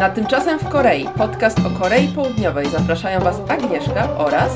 [0.00, 2.66] Na Tymczasem w Korei, podcast o Korei Południowej.
[2.66, 4.52] Zapraszają Was Agnieszka oraz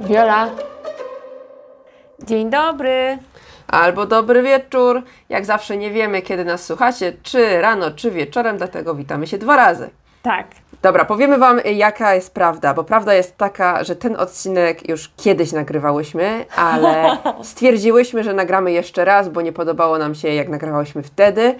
[0.00, 0.50] Wiola.
[2.26, 3.18] Dzień dobry.
[3.66, 5.02] Albo dobry wieczór.
[5.28, 9.56] Jak zawsze nie wiemy, kiedy nas słuchacie, czy rano, czy wieczorem, dlatego witamy się dwa
[9.56, 9.90] razy.
[10.22, 10.46] Tak.
[10.82, 15.52] Dobra, powiemy Wam, jaka jest prawda, bo prawda jest taka, że ten odcinek już kiedyś
[15.52, 21.54] nagrywałyśmy, ale stwierdziłyśmy, że nagramy jeszcze raz, bo nie podobało nam się, jak nagrywałyśmy wtedy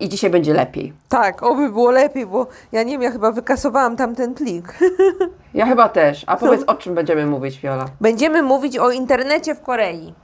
[0.00, 0.92] i dzisiaj będzie lepiej.
[1.08, 4.74] Tak, oby było lepiej, bo ja nie wiem, ja chyba wykasowałam tamten plik.
[5.54, 6.24] Ja chyba też.
[6.26, 7.84] A powiedz, o czym będziemy mówić, Viola?
[8.00, 10.14] Będziemy mówić o internecie w Korei.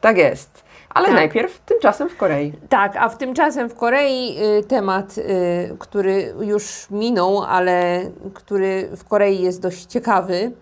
[0.00, 0.64] Tak jest.
[0.94, 1.14] Ale Tak.
[1.14, 2.52] najpierw tymczasem w Korei.
[2.68, 8.00] Tak, a w tymczasem w Korei y, temat, y, który już minął, ale
[8.34, 10.52] który w Korei jest dość ciekawy.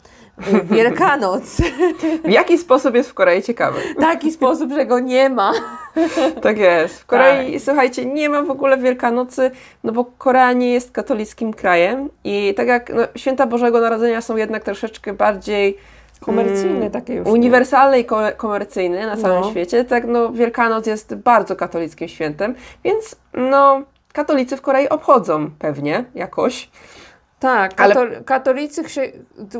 [0.65, 1.57] Wielkanoc.
[2.25, 3.81] W jaki sposób jest w Korei ciekawy?
[4.01, 5.53] Taki sposób, że go nie ma.
[6.43, 7.01] Tak jest.
[7.01, 9.51] W Korei, słuchajcie, nie ma w ogóle Wielkanocy,
[9.85, 14.37] no bo Korea nie jest katolickim krajem i tak jak no, święta Bożego Narodzenia są
[14.37, 15.79] jednak troszeczkę bardziej
[16.21, 17.27] Komercyjne mm, takie już.
[17.27, 17.33] nie?
[17.33, 19.51] uniwersalne i ko- komercyjne na całym No.
[19.51, 26.05] świecie, tak no Wielkanoc jest bardzo katolickim świętem, więc no katolicy w Korei obchodzą pewnie
[26.15, 26.71] jakoś.
[27.41, 29.13] Tak, Ale- kato- katolicy, chrze-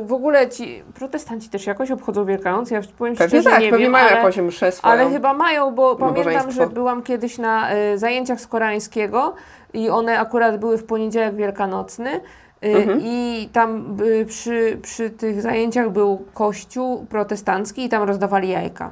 [0.05, 2.71] w ogóle ci protestanci też jakoś obchodzą Wielkanoc.
[2.71, 4.15] Ja powiem Pewnie szczerze, tak, nie pewnie wiem, mają ale...
[4.17, 4.93] jakąś mszę swoją.
[4.93, 9.33] Ale chyba mają, bo pamiętam, że byłam kiedyś na y, zajęciach z koreańskiego
[9.73, 12.09] i one akurat były w poniedziałek wielkanocny.
[12.15, 12.21] y,
[12.63, 12.99] Mhm.
[13.03, 18.91] I tam przy, przy tych zajęciach był kościół protestancki i tam rozdawali jajka.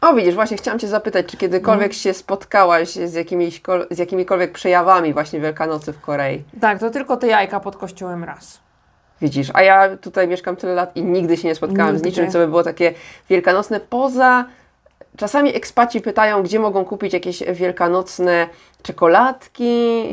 [0.00, 5.12] O widzisz, właśnie chciałam Cię zapytać, czy kiedykolwiek się spotkałaś z, jakimiś, z jakimikolwiek przejawami
[5.12, 6.42] właśnie Wielkanocy w Korei?
[6.60, 8.60] Tak, to tylko te jajka pod kościołem raz.
[9.22, 12.08] Widzisz, a ja tutaj mieszkam tyle lat i nigdy się nie spotkałam z Nigdy.
[12.08, 12.94] niczym, co by było takie
[13.30, 14.44] wielkanocne, poza
[15.16, 18.46] czasami ekspaci pytają, gdzie mogą kupić jakieś wielkanocne
[18.82, 19.64] czekoladki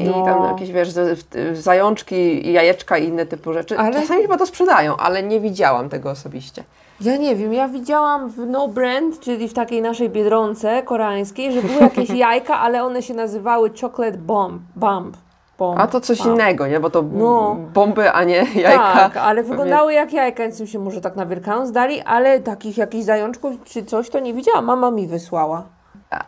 [0.01, 0.25] i No.
[0.25, 3.77] tam jakieś, wiesz, z- zajączki, i jajeczka i inne typu rzeczy.
[3.77, 6.63] Ale- Czasami chyba to sprzedają, ale nie widziałam tego osobiście.
[7.01, 11.61] Ja nie wiem, ja widziałam w No Brand, czyli w takiej naszej biedronce koreańskiej, że
[11.61, 14.61] były jakieś jajka, ale one się nazywały Chocolate Bomb.
[14.75, 15.17] Bomb.
[15.59, 16.29] bomb A to coś bomb.
[16.33, 16.79] innego, nie?
[16.79, 17.57] Bo to No.
[17.73, 18.93] bomby, a nie jajka.
[18.93, 22.77] Tak, ale wyglądały jak jajka, więc mi się może tak na Wielkanoc dali, ale takich
[22.77, 24.65] jakichś zajączków czy coś to nie widziałam.
[24.65, 25.63] Mama mi wysłała.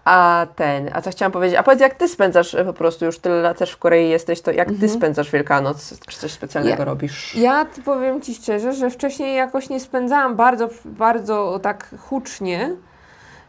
[0.05, 3.19] A- ten, a co chciałam powiedzieć, a powiedz jak Ty spędzasz e, po prostu, już
[3.19, 5.99] tyle lat też w Korei jesteś, to jak Ty spędzasz Wielkanoc?
[6.07, 6.87] Czy coś specjalnego Mhm.
[6.87, 7.35] Ja- robisz?
[7.35, 12.75] Ja powiem Ci szczerze, że wcześniej jakoś nie spędzałam bardzo, bardzo tak hucznie.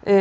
[0.07, 0.13] Yy,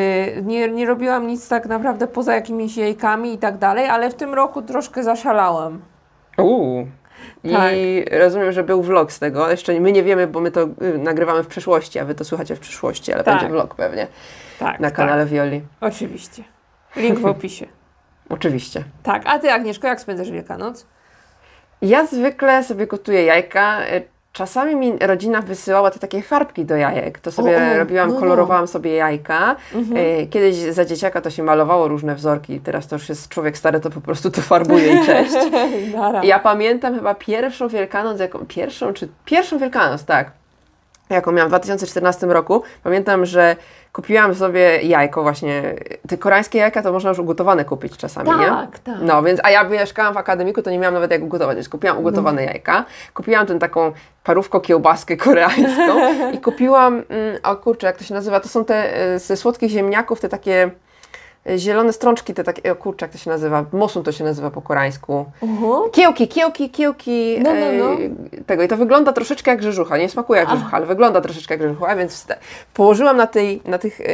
[0.44, 4.34] nie, nie robiłam nic tak naprawdę poza jakimiś jajkami i tak dalej, ale w tym
[4.34, 5.82] roku troszkę zaszalałam.
[6.38, 6.88] Uuu.
[7.44, 8.20] I Tak.
[8.20, 9.52] rozumiem, że był vlog z tego.
[9.52, 12.56] Jeszcze my nie wiemy, bo my to y, nagrywamy w przeszłości, a wy to słuchacie
[12.56, 13.34] w przyszłości, ale Tak.
[13.36, 14.08] będzie vlog pewnie
[14.60, 15.62] Tak, na kanale Violi.
[15.62, 16.44] Tak, oczywiście.
[16.96, 17.66] Link w opisie.
[18.30, 18.84] Oczywiście.
[19.04, 20.86] Tak, a Ty Agnieszko, jak spędzasz Wielkanoc?
[21.82, 23.82] Ja zwykle sobie gotuję jajka.
[23.88, 24.04] Y,
[24.34, 27.20] Czasami mi rodzina wysyłała te takie farbki do jajek.
[27.20, 28.20] To sobie O, o, robiłam, no, no.
[28.20, 29.56] kolorowałam sobie jajka.
[30.22, 32.60] Y, Kiedyś za dzieciaka to się malowało różne wzorki.
[32.60, 35.34] Teraz to już jest człowiek stary, to po prostu to farbuje i cześć.
[36.24, 40.32] Ja pamiętam chyba pierwszą Wielkanoc, jaką, pierwszą czy pierwszą Wielkanoc, tak,
[41.16, 42.64] jaką miałam w 2014 roku.
[42.84, 43.56] Pamiętam, że
[43.94, 45.76] kupiłam sobie jajko właśnie,
[46.08, 48.46] te koreańskie jajka to można już ugotowane kupić czasami, nie?
[48.46, 48.96] Tak, tak.
[49.02, 51.98] No, więc, a ja mieszkałam w akademiku, to nie miałam nawet jak ugotować, więc kupiłam
[51.98, 52.86] ugotowane jajka.
[53.14, 53.92] Kupiłam tę taką
[54.24, 58.96] parówko kiełbaskę koreańską i kupiłam, mm, o kurczę, jak to się nazywa, to są te
[58.96, 60.72] e, ze słodkich ziemniaków, te takie
[61.58, 64.62] zielone strączki, te takie, o kurczę, jak to się nazywa, mosun to się nazywa po
[64.62, 65.26] koreańsku.
[65.42, 65.90] Uhu.
[65.92, 67.94] Kiełki, kiełki, kiełki No, no, no.
[67.94, 68.64] e, tego.
[68.64, 69.98] I to wygląda troszeczkę jak grzeżucha.
[69.98, 72.28] Nie smakuje jak grzeżucha, ale wygląda troszeczkę jak grzeżucha, więc
[72.74, 74.06] położyłam na, tej, na tych e,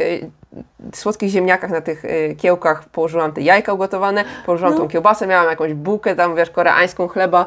[0.94, 4.78] słodkich ziemniakach, na tych e, kiełkach, położyłam te jajka ugotowane, położyłam No.
[4.80, 7.46] tą kiełbasę, miałam jakąś bułkę tam, wiesz, koreańską chleba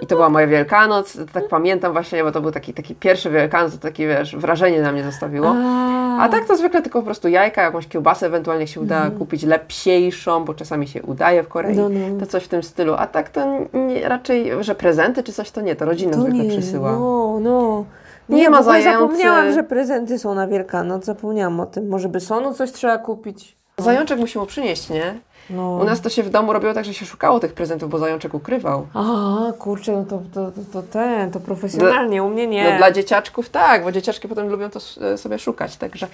[0.00, 1.18] i to była moja Wielkanoc.
[1.32, 4.92] Tak pamiętam właśnie, bo to był taki, taki pierwszy Wielkanoc, to takie, wiesz, wrażenie na
[4.92, 5.48] mnie zostawiło.
[5.48, 5.87] A
[6.28, 10.54] tak to zwykle tylko po prostu jajka, jakąś kiełbasę, ewentualnie się uda kupić lepsiejszą, bo
[10.54, 11.76] czasami się udaje w Korei.
[11.76, 12.20] No, no.
[12.20, 12.94] to coś w tym stylu.
[12.98, 16.44] A tak to nie, raczej, że prezenty czy coś to nie, to rodzina To zwykle
[16.44, 16.92] nie, przysyła.
[16.92, 17.84] no, no.
[18.28, 19.00] Nie ma w ogóle zający.
[19.16, 21.88] Zapomniałam, że prezenty są na Wielkanoc, zapomniałam o tym.
[21.88, 23.56] Może by sonu coś trzeba kupić?
[23.78, 25.14] Zajączek musimy przynieść, nie?
[25.50, 25.70] No.
[25.82, 28.34] U nas to się w domu robiło tak, że się szukało tych prezentów, bo zajączek
[28.34, 28.86] ukrywał.
[28.94, 32.70] A, kurczę, no to, to, to, to ten, to profesjonalnie, u mnie nie.
[32.70, 36.06] No dla dzieciaczków tak, bo dzieciaczki potem lubią to e, sobie szukać, także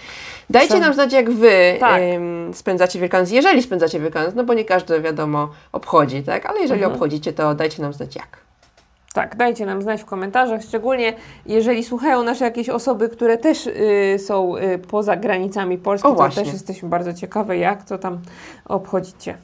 [0.50, 2.00] dajcie nam znać, jak Wy Tak.
[2.02, 6.46] em, spędzacie Wielkanoc, jeżeli spędzacie Wielkanoc, no bo nie każdy, wiadomo, obchodzi, tak?
[6.46, 6.92] Ale jeżeli Mhm.
[6.92, 8.43] obchodzicie, to dajcie nam znać jak.
[9.14, 11.12] Tak, dajcie nam znać w komentarzach, szczególnie
[11.46, 16.16] jeżeli słuchają nas jakieś osoby, które też y, są y, poza granicami Polski, O, to
[16.16, 16.42] właśnie.
[16.44, 18.18] też jesteśmy bardzo ciekawe, jak to tam
[18.64, 19.36] obchodzicie.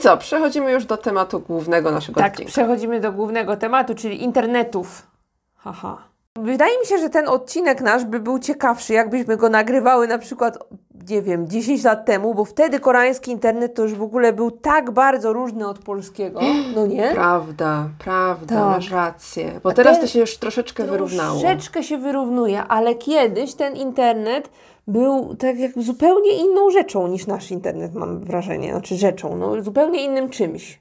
[0.00, 2.50] co, przechodzimy już do tematu głównego naszego Tak, odcinka.
[2.52, 5.06] przechodzimy do głównego tematu, czyli internetów.
[5.56, 6.09] Haha.
[6.38, 10.58] Wydaje mi się, że ten odcinek nasz by był ciekawszy, jakbyśmy go nagrywały na przykład,
[11.08, 14.90] nie wiem, 10 lat temu, bo wtedy koreański internet to już w ogóle był tak
[14.90, 16.40] bardzo różny od polskiego,
[16.76, 17.10] no nie?
[17.14, 18.64] Prawda, prawda, Tak.
[18.64, 19.60] masz rację.
[19.62, 21.40] Bo teraz to się już troszeczkę wyrównało.
[21.40, 24.50] Troszeczkę się wyrównuje, ale kiedyś ten internet
[24.86, 28.70] był tak jak zupełnie inną rzeczą niż nasz internet, mam wrażenie.
[28.70, 30.80] Znaczy rzeczą, no zupełnie innym czymś.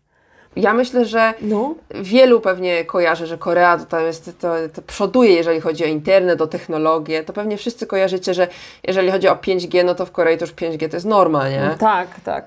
[0.59, 1.75] Ja myślę, że No.
[1.89, 6.41] wielu pewnie kojarzy, że Korea to tam jest, to, to przoduje, jeżeli chodzi o internet,
[6.41, 7.23] o technologię.
[7.23, 8.47] To pewnie wszyscy kojarzycie, że
[8.83, 11.75] jeżeli chodzi o 5G, no to w Korei to już 5G to jest norma, nie?
[11.79, 12.45] Tak, tak.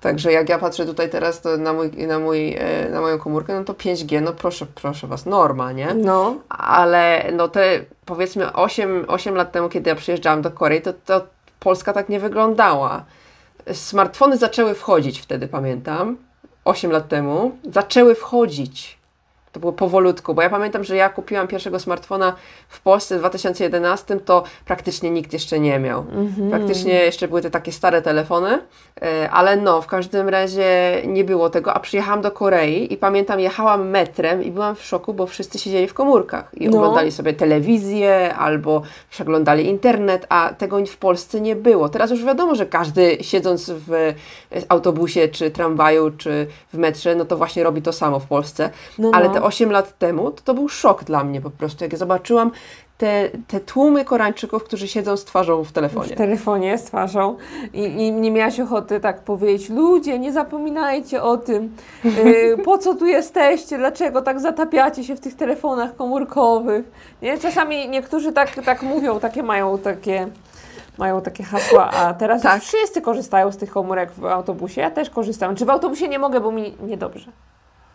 [0.00, 3.54] Także jak ja patrzę tutaj teraz to na, mój, na, mój, e, na moją komórkę,
[3.54, 5.94] no to 5G, no proszę, proszę Was, norma, nie?
[5.94, 6.36] No.
[6.48, 11.20] Ale no te powiedzmy 8, 8 lat temu, kiedy ja przyjeżdżałam do Korei, to, to
[11.60, 13.04] Polska tak nie wyglądała.
[13.72, 16.16] Smartfony zaczęły wchodzić wtedy, pamiętam,
[16.64, 17.58] 8 lat temu.
[17.72, 18.98] Zaczęły wchodzić.
[19.54, 22.34] To było powolutku, bo ja pamiętam, że ja kupiłam pierwszego smartfona
[22.68, 26.04] w Polsce w 2011, to praktycznie nikt jeszcze nie miał.
[26.50, 28.58] Praktycznie jeszcze były te takie stare telefony,
[29.02, 33.40] e, ale no, w każdym razie nie było tego, a przyjechałam do Korei i pamiętam,
[33.40, 36.76] jechałam metrem i byłam w szoku, bo wszyscy siedzieli w komórkach i No.
[36.76, 41.88] oglądali sobie telewizję albo przeglądali internet, a tego w Polsce nie było.
[41.88, 44.14] Teraz już wiadomo, że każdy siedząc w
[44.68, 48.70] autobusie, czy tramwaju, czy w metrze, no to właśnie robi to samo w Polsce.
[48.98, 49.34] No, Ale no.
[49.34, 52.50] te 8 lat temu to, to był szok dla mnie po prostu, jak ja zobaczyłam
[52.98, 56.14] te, te tłumy Koreańczyków, którzy siedzą z twarzą w telefonie.
[56.14, 57.36] W telefonie z twarzą
[57.72, 62.94] i, i nie miałaś ochoty tak powiedzieć, ludzie, nie zapominajcie o tym, yy, po co
[62.94, 66.84] tu jesteście, dlaczego tak zatapiacie się w tych telefonach komórkowych.
[67.22, 67.38] Nie?
[67.38, 70.28] Czasami niektórzy tak, tak mówią, takie mają takie,
[70.98, 72.54] mają takie hasła, a teraz Tak.
[72.54, 75.56] już wszyscy korzystają z tych komórek w autobusie, ja też korzystam.
[75.56, 77.30] Czy w autobusie nie mogę, bo mi niedobrze.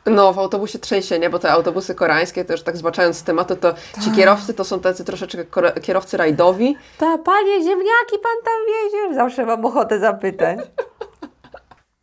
[0.06, 3.74] No, w autobusie trzęsienie, bo te autobusy koreańskie, to już tak zbaczając z tematu, to
[4.04, 5.44] ci kierowcy to są tacy troszeczkę
[5.82, 6.78] kierowcy rajdowi.
[6.98, 9.16] Ta, panie ziemniaki, pan tam wiezie?
[9.16, 10.60] Zawsze mam ochotę zapytać.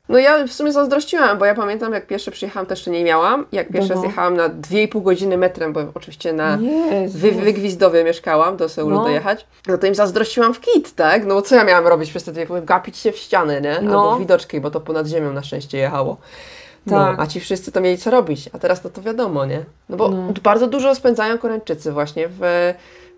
[0.08, 3.46] No ja w sumie zazdrościłam, bo ja pamiętam, jak pierwszy przyjechałam, to jeszcze nie miałam.
[3.52, 3.94] Jak pierwszy No.
[3.94, 6.58] raz jechałam na 2,5 godziny metrem, bo oczywiście na
[7.08, 9.02] wy, Wygwizdowie mieszkałam, do Seulu No.
[9.04, 9.46] dojechać.
[9.68, 11.26] No to im zazdrościłam w kit, tak?
[11.26, 12.64] No bo co ja miałam robić przez te 2,5?
[12.64, 13.78] Gapić się w ściany, nie?
[13.82, 13.90] No.
[14.02, 16.16] Albo w widoczki, bo to ponad ziemią na szczęście jechało.
[16.86, 17.20] No, Tak.
[17.20, 19.64] a ci wszyscy to mieli co robić, a teraz no to wiadomo, nie?
[19.88, 20.10] No bo
[20.42, 22.42] bardzo dużo spędzają Koreańczycy właśnie w,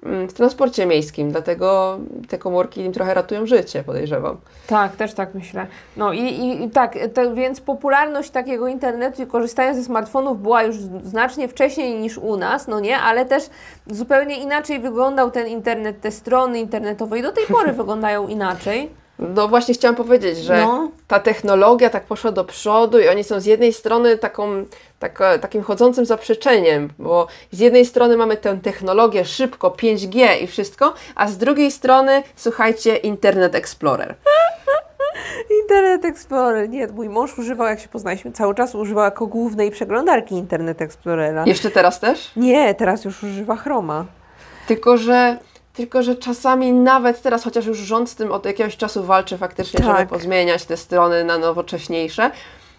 [0.02, 1.98] mm, w transporcie miejskim, dlatego
[2.28, 4.36] te komórki im trochę ratują życie, podejrzewam.
[4.66, 5.66] Tak, też tak myślę.
[5.96, 10.62] No i, i, i tak, to, więc popularność takiego internetu i korzystania ze smartfonów była
[10.62, 13.44] już znacznie wcześniej niż u nas, no nie, ale też
[13.86, 18.90] zupełnie inaczej wyglądał ten internet, te strony internetowe i do tej pory wyglądają inaczej.
[19.18, 20.90] No właśnie chciałam powiedzieć, że No.
[21.06, 24.64] ta technologia tak poszła do przodu i oni są z jednej strony taką,
[24.98, 30.94] tak, takim chodzącym zaprzeczeniem, bo z jednej strony mamy tę technologię szybko, 5G i wszystko,
[31.14, 34.14] a z drugiej strony, słuchajcie, Internet Explorer.
[35.62, 40.34] Internet Explorer, nie, mój mąż używał, jak się poznaliśmy, cały czas używał jako głównej przeglądarki
[40.34, 41.44] Internet Explorera.
[41.46, 42.30] Jeszcze teraz też?
[42.36, 44.04] Nie, teraz już używa Chroma.
[44.66, 45.38] Tylko, że
[45.78, 49.84] tylko, że czasami nawet teraz, chociaż już rząd z tym od jakiegoś czasu walczy faktycznie,
[49.84, 50.08] żeby Tak.
[50.08, 52.30] pozmieniać te strony na nowocześniejsze,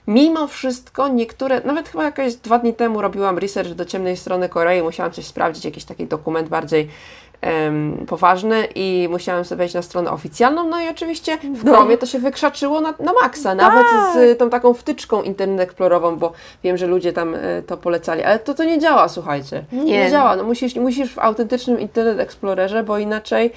[0.08, 4.82] mimo wszystko niektóre, nawet chyba jakieś dwa dni temu robiłam research do ciemnej strony Korei,
[4.82, 6.90] musiałam coś sprawdzić, jakiś taki dokument bardziej
[7.42, 11.74] em, poważny i musiałam sobie wejść na stronę oficjalną, no i oczywiście w No.
[11.74, 16.32] Chromie to się wykrzaczyło na, na maksa, nawet z tą taką wtyczką Internet Explorerową, bo
[16.64, 19.64] wiem, że ludzie tam e, to polecali, ale to to nie działa, słuchajcie.
[19.72, 19.84] Nie.
[19.84, 23.52] nie działa, no musisz, musisz w autentycznym Internet Explorerze, bo inaczej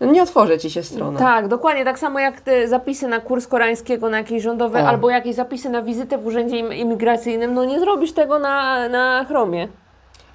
[0.00, 1.18] no, nie otworzy Ci się strona.
[1.18, 4.88] Tak, dokładnie, tak samo jak te zapisy na kurs koreańskiego, na jakieś rządowe, O.
[4.88, 9.24] albo jakieś zapisy na wizytę w urzędzie im- imigracyjnym, no nie zrobisz tego na, na
[9.28, 9.68] Chromie.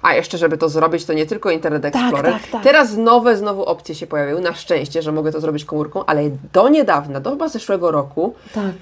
[0.02, 2.32] A jeszcze, żeby to zrobić, to nie tylko Internet Explorer.
[2.32, 2.62] tak, tak.
[2.62, 4.40] Teraz nowe znowu opcje się pojawiły.
[4.40, 8.72] Na szczęście, że mogę to zrobić komórką, ale do niedawna, do chyba zeszłego roku, Tak.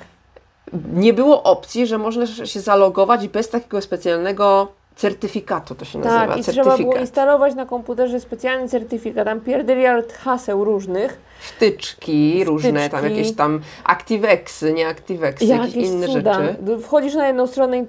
[0.94, 6.26] nie było opcji, że można się zalogować bez takiego specjalnego certyfikatu, to się nazywa.
[6.26, 11.20] Tak, i trzeba było instalować na komputerze specjalny certyfikat, tam pierdyliard haseł różnych.
[11.40, 13.18] Wtyczki różne, tam Wtyczki.
[13.18, 16.34] jakieś tam ActiveXy, nie ActiveXy, jakieś Jakieś inne cuda.
[16.34, 16.56] rzeczy.
[16.82, 17.84] Wchodzisz na jedną stronę,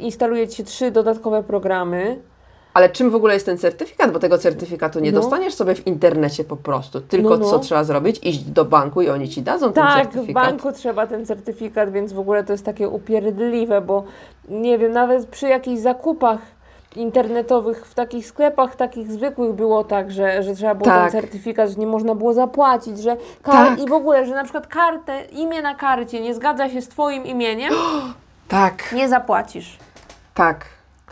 [0.00, 2.18] instaluje Ci trzy dodatkowe programy.
[2.78, 4.12] Ale czym w ogóle jest ten certyfikat?
[4.12, 5.20] Bo tego certyfikatu nie No.
[5.20, 7.00] dostaniesz sobie w internecie po prostu.
[7.00, 7.50] Tylko No, no.
[7.50, 8.20] co trzeba zrobić?
[8.22, 10.44] Iść do banku i oni ci dadzą ten Tak, w certyfikat.
[10.46, 14.04] banku trzeba ten certyfikat, więc w ogóle to jest takie upierdliwe, bo
[14.48, 16.38] nie wiem, nawet przy jakichś zakupach
[16.96, 21.12] internetowych w takich sklepach takich zwykłych było tak, że, że trzeba było Tak.
[21.12, 23.78] ten certyfikat, że nie można było zapłacić, że kar- Tak.
[23.82, 27.26] i w ogóle, że na przykład kartę, imię na karcie nie zgadza się z Twoim
[27.26, 27.72] imieniem,
[28.48, 29.78] Tak, Nie zapłacisz.
[30.34, 30.64] tak.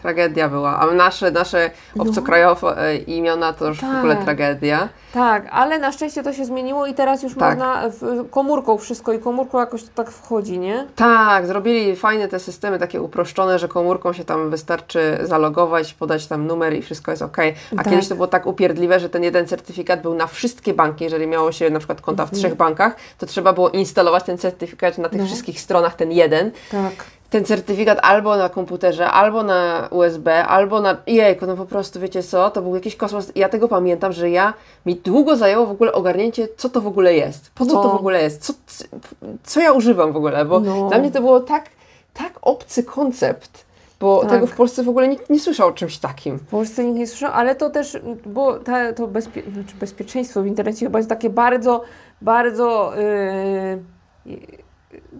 [0.02, 0.78] Tragedia była.
[0.80, 3.98] A nasze, nasze obcokrajowe e, imiona to już w Tak.
[3.98, 4.88] ogóle tragedia.
[5.12, 7.40] Tak, ale na szczęście to się zmieniło i teraz już Tak.
[7.58, 10.86] można w, komórką wszystko i komórką jakoś to tak wchodzi, nie?
[10.96, 16.46] Tak, zrobili fajne te systemy, takie uproszczone, że komórką się tam wystarczy zalogować, podać tam
[16.46, 17.36] numer i wszystko jest ok.
[17.72, 17.88] A Tak.
[17.90, 21.04] kiedyś to było tak upierdliwe, że ten jeden certyfikat był na wszystkie banki.
[21.04, 24.98] Jeżeli miało się na przykład konta w trzech bankach, to trzeba było instalować ten certyfikat
[24.98, 26.50] na tych wszystkich stronach, ten jeden.
[26.70, 26.92] Tak.
[27.30, 30.96] Ten certyfikat albo na komputerze, albo na USB, albo na.
[31.06, 33.32] Jejku, no po prostu wiecie co, to był jakiś kosmos.
[33.34, 34.54] Ja tego pamiętam, że ja
[34.86, 37.50] mi długo zajęło w ogóle ogarnięcie, co to w ogóle jest.
[37.54, 37.82] Po co No.
[37.82, 38.42] to w ogóle jest?
[38.42, 38.52] Co,
[39.44, 40.44] co ja używam w ogóle?
[40.44, 40.88] Bo No.
[40.88, 41.64] dla mnie to było tak,
[42.14, 43.64] tak obcy koncept,
[44.00, 44.30] bo Tak.
[44.30, 46.38] tego w Polsce w ogóle nikt nie słyszał o czymś takim.
[46.38, 50.46] W Polsce nikt nie słyszał, ale to też, bo ta, to bezpie, znaczy bezpieczeństwo w
[50.46, 51.82] internecie chyba jest takie bardzo,
[52.22, 52.92] bardzo,
[54.26, 54.38] yy,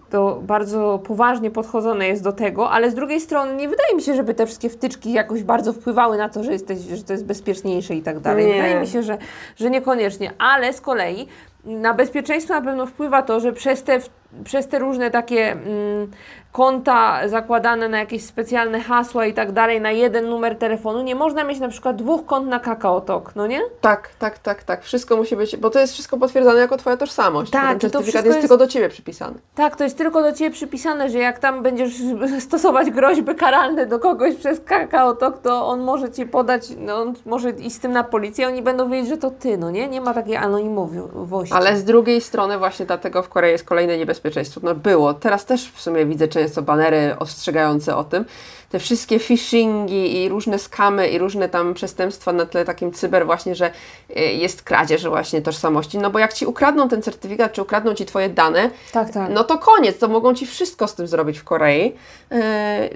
[0.09, 4.15] to bardzo poważnie podchodzone jest do tego, ale z drugiej strony nie wydaje mi się,
[4.15, 7.95] żeby te wszystkie wtyczki jakoś bardzo wpływały na to, że, jesteś, że to jest bezpieczniejsze
[7.95, 8.45] i tak dalej.
[8.45, 8.53] Nie.
[8.53, 9.17] Wydaje mi się, że,
[9.55, 11.27] że niekoniecznie, ale z kolei
[11.65, 13.99] na bezpieczeństwo na pewno wpływa to, że przez te,
[14.43, 16.11] przez te różne takie mm,
[16.51, 21.43] konta zakładane na jakieś specjalne hasła i tak dalej, na jeden numer telefonu, nie można
[21.43, 23.61] mieć na przykład dwóch kont na KakaoTalk, no nie?
[23.81, 24.83] Tak, tak, tak, tak.
[24.83, 27.51] Wszystko musi być, bo to jest wszystko potwierdzone jako Twoja tożsamość.
[27.51, 29.35] Tak, to certyfikat wszystko jest, jest- tylko do Ciebie przypisany.
[29.55, 31.93] Tak, to jest tylko do Ciebie przypisane, że jak tam będziesz
[32.39, 37.49] stosować groźby karalne do kogoś przez KakaoTalk, to on może Ci podać, no on może
[37.49, 39.87] iść z tym na policję, oni będą wiedzieć, że to Ty, no nie?
[39.87, 41.53] Nie ma takiej anonimowości.
[41.55, 44.26] Ale z drugiej strony właśnie dlatego w Korei jest kolejne niebezpieczeństwo.
[44.63, 45.13] No było.
[45.13, 48.25] Teraz też w sumie widzę często banery ostrzegające o tym.
[48.69, 53.55] Te wszystkie phishingi i różne skamy i różne tam przestępstwa na tle takim cyber właśnie,
[53.55, 53.71] że
[54.09, 55.97] y, jest kradzież właśnie tożsamości.
[55.97, 59.29] No bo jak Ci ukradną ten certyfikat, czy ukradną Ci Twoje dane, Tak, tak.
[59.29, 61.95] no to koniec, to mogą Ci wszystko z tym zrobić w Korei.
[62.31, 62.39] Yy,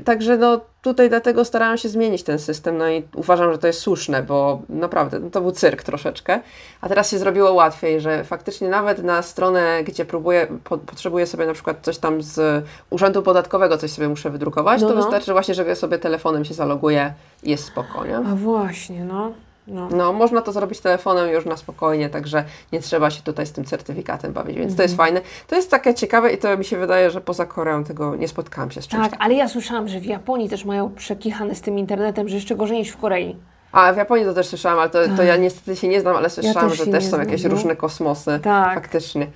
[0.03, 3.79] także no tutaj dlatego starałam się zmienić ten system, no i uważam, że to jest
[3.79, 6.39] słuszne, bo naprawdę no to był cyrk troszeczkę.
[6.81, 11.45] A teraz się zrobiło łatwiej, że faktycznie nawet na stronę, gdzie próbuję, po, potrzebuję sobie
[11.45, 15.01] na przykład coś tam z urzędu podatkowego, coś sobie muszę wydrukować, No, to no.
[15.01, 18.17] wystarczy właśnie, że ja sobie telefonem się zaloguję i jest spokojnie.
[18.17, 19.31] A właśnie, no.
[19.67, 19.89] No.
[19.91, 23.65] No, można to zrobić telefonem już na spokojnie, także nie trzeba się tutaj z tym
[23.65, 24.77] certyfikatem bawić, więc Mhm.
[24.77, 25.21] to jest fajne.
[25.47, 28.71] To jest takie ciekawe i to mi się wydaje, że poza Koreą tego nie spotkałam
[28.71, 31.79] się z czymś Tak, ale ja słyszałam, że w Japonii też mają przekichane z tym
[31.79, 33.35] internetem, że jeszcze gorzej niż w Korei.
[33.71, 36.29] A w Japonii to też słyszałam, ale to, to ja niestety się nie znam, ale
[36.29, 37.49] słyszałam, też że też są znam, jakieś no.
[37.49, 38.39] różne kosmosy.
[38.43, 38.73] Tak.
[38.75, 39.27] Faktycznie.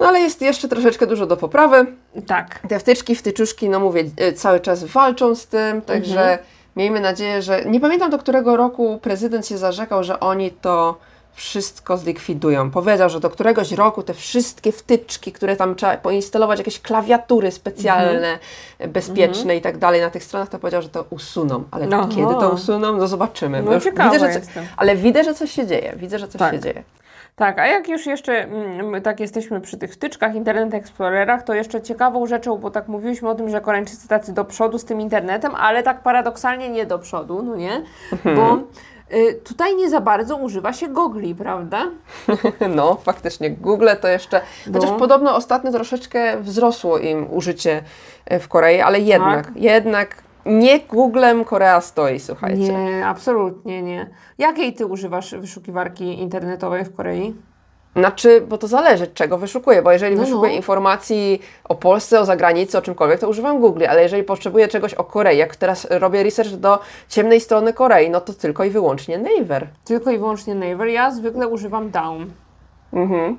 [0.00, 1.86] No ale jest jeszcze troszeczkę dużo do poprawy.
[2.26, 2.60] Tak.
[2.68, 6.38] Te wtyczki, wtyczuszki, no mówię, y, cały czas walczą z tym, także Mhm.
[6.76, 7.64] Miejmy nadzieję, że...
[7.64, 10.96] Nie pamiętam do którego roku prezydent się zarzekał, że oni to
[11.34, 12.70] wszystko zlikwidują.
[12.70, 18.38] Powiedział, że do któregoś roku te wszystkie wtyczki, które tam trzeba poinstalować, jakieś klawiatury specjalne,
[18.78, 18.92] Mhm.
[18.92, 21.64] bezpieczne i tak dalej na tych stronach, to powiedział, że to usuną.
[21.70, 22.08] Ale Aha.
[22.10, 22.96] kiedy to usuną?
[22.96, 23.62] No zobaczymy.
[23.62, 25.92] No już ciekawa widzę, że co- ale widzę, że coś się dzieje.
[25.96, 26.54] Widzę, że coś Tak.
[26.54, 26.82] się dzieje.
[27.36, 31.54] Tak, a jak już jeszcze mm, my tak jesteśmy przy tych wtyczkach, Internet Explorerach, to
[31.54, 35.00] jeszcze ciekawą rzeczą, bo tak mówiliśmy o tym, że Koreańczycy tacy do przodu z tym
[35.00, 37.82] internetem, ale tak paradoksalnie nie do przodu, no nie?
[38.24, 38.58] Bo
[39.16, 41.82] y, tutaj nie za bardzo używa się gogli, prawda?
[42.76, 43.50] No, faktycznie.
[43.50, 44.40] Google to jeszcze.
[44.72, 44.96] Chociaż No.
[44.96, 47.82] podobno ostatnio troszeczkę wzrosło im użycie
[48.26, 49.56] e, w Korei, ale jednak, Tak.
[49.56, 52.72] jednak nie Googlem Korea stoi, słuchajcie.
[52.72, 54.10] Nie, absolutnie nie.
[54.38, 57.34] Jakiej ty używasz wyszukiwarki internetowej w Korei?
[57.96, 60.56] Znaczy, bo to zależy, czego wyszukuję, bo jeżeli No, wyszukuję no.
[60.56, 65.04] informacji o Polsce, o zagranicy, o czymkolwiek, to używam Google, ale jeżeli potrzebuję czegoś o
[65.04, 69.66] Korei, jak teraz robię research do ciemnej strony Korei, no to tylko i wyłącznie Naver.
[69.84, 70.88] Tylko i wyłącznie Naver.
[70.88, 72.32] Ja zwykle używam Daum.
[72.92, 73.36] Mhm.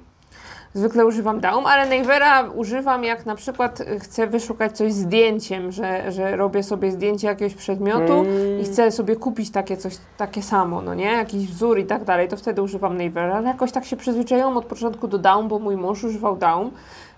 [0.77, 6.11] Zwykle używam Daum, ale Navera używam jak na przykład y, chcę wyszukać coś zdjęciem, że,
[6.11, 8.25] że robię sobie zdjęcie jakiegoś przedmiotu
[8.61, 11.05] i chcę sobie kupić takie coś, takie samo, no nie?
[11.05, 14.65] Jakiś wzór i tak dalej, to wtedy używam Navera, ale jakoś tak się przyzwyczaiłam od
[14.65, 16.71] początku do Daum, bo mój mąż używał Daum,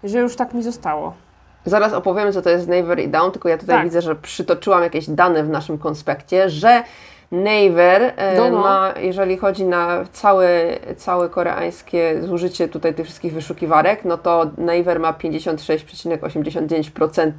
[0.04, 1.13] że już tak mi zostało.
[1.66, 3.86] Zaraz opowiemy, co to jest Naver i Down, tylko ja tutaj Tak.
[3.86, 6.84] widzę, że przytoczyłam jakieś dane w naszym konspekcie, że
[7.31, 8.59] Naver e, No, no.
[8.62, 10.50] ma, jeżeli chodzi na całe,
[10.98, 17.31] całe koreańskie zużycie tutaj tych wszystkich wyszukiwarek, no to Naver ma 56,89%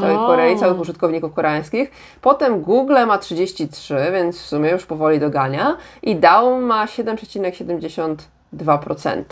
[0.00, 1.90] całej Korei, całych użytkowników koreańskich.
[2.20, 5.76] Potem Google ma 33, więc w sumie już powoli dogania.
[6.02, 9.24] I Down ma 7,72%.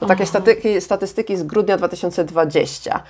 [0.00, 3.02] To takie statyki, statystyki z grudnia 2020.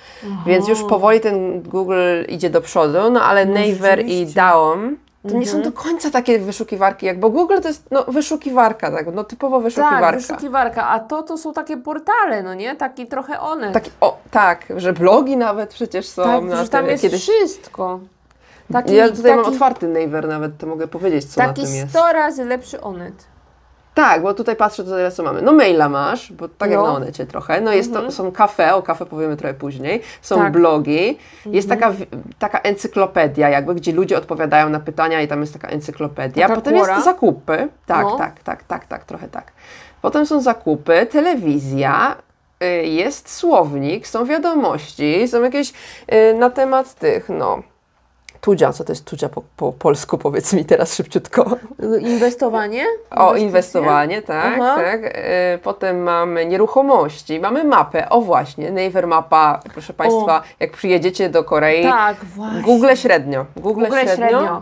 [0.45, 4.25] Więc już powoli ten Google idzie do przodu, no ale Naver i.
[4.25, 4.97] Daum
[5.27, 9.13] to nie są do końca takie wyszukiwarki, jak, bo Google to jest no, wyszukiwarka, tak,
[9.13, 10.11] no typowo wyszukiwarka.
[10.11, 12.75] Tak, wyszukiwarka, a to to są takie portale, no nie?
[12.75, 13.71] Taki trochę one.
[13.71, 17.21] Taki, o, tak, że blogi nawet przecież są tak, na że tam jest kiedyś...
[17.21, 17.99] wszystko.
[18.73, 21.73] Taki, Ja tutaj mam taki, otwarty Naver nawet, to mogę powiedzieć, co na taki tym
[21.73, 21.89] jest.
[21.89, 23.13] 100 razy lepszy Onet.
[23.93, 25.41] Tak, bo tutaj patrzę, co teraz co mamy.
[25.41, 26.85] No maila masz, bo tak jak No.
[26.87, 27.61] na Onecie trochę.
[27.61, 30.01] No jest to, są kafe, o kafe powiemy trochę później.
[30.21, 30.51] Są Tak.
[30.53, 31.17] blogi.
[31.45, 32.05] Jest taka, w-
[32.39, 36.47] taka encyklopedia jakby, gdzie ludzie odpowiadają na pytania i tam jest taka encyklopedia.
[36.47, 36.93] Taka Potem Quora?
[36.93, 37.67] jest zakupy.
[37.85, 38.17] Tak, No.
[38.17, 39.51] tak, tak, tak, tak, trochę tak.
[40.01, 42.15] Potem są zakupy, telewizja,
[42.63, 45.73] y, jest słownik, są wiadomości, są jakieś
[46.13, 47.63] y, na temat tych, no...
[48.41, 51.45] Tudzia, co to jest tudzia po, po polsku, powiedz mi teraz szybciutko.
[51.99, 52.85] Inwestowanie?
[53.11, 54.75] O, inwestowanie, tak, Aha.
[54.75, 55.01] tak.
[55.03, 58.09] E, Potem mamy nieruchomości, mamy mapę.
[58.09, 61.83] O właśnie, Naver mapa, proszę Państwa, jak przyjedziecie do Korei.
[61.83, 62.61] Tak, właśnie.
[62.61, 63.45] Google średnio.
[63.55, 64.15] Google, Google średnio.
[64.15, 64.61] średnio.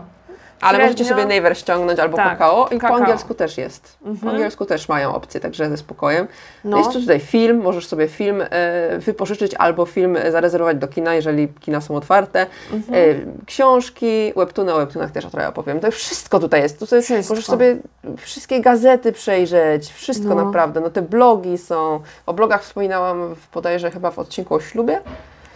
[0.60, 1.22] Ale możecie Średnio.
[1.24, 2.68] sobie Naver ściągnąć albo Tak, kakao.
[2.68, 2.96] I po kakao.
[2.96, 3.98] angielsku też jest.
[4.24, 6.26] Po angielsku też mają opcję, także ze spokojem.
[6.64, 6.78] No.
[6.78, 11.48] Jest tu tutaj film, możesz sobie film e, wypożyczyć albo film zarezerwować do kina, jeżeli
[11.48, 12.46] kina są otwarte.
[12.72, 12.94] Mhm.
[13.40, 15.80] E, książki, webtoony, o webtoonach też trochę opowiem.
[15.80, 16.78] To wszystko tutaj jest.
[16.78, 17.34] Tu sobie, Wszystko.
[17.34, 17.76] możesz sobie
[18.18, 20.44] wszystkie gazety przejrzeć, wszystko No.
[20.44, 20.80] naprawdę.
[20.80, 22.00] No te blogi są.
[22.26, 25.00] O blogach wspominałam w, bodajże chyba w odcinku o ślubie,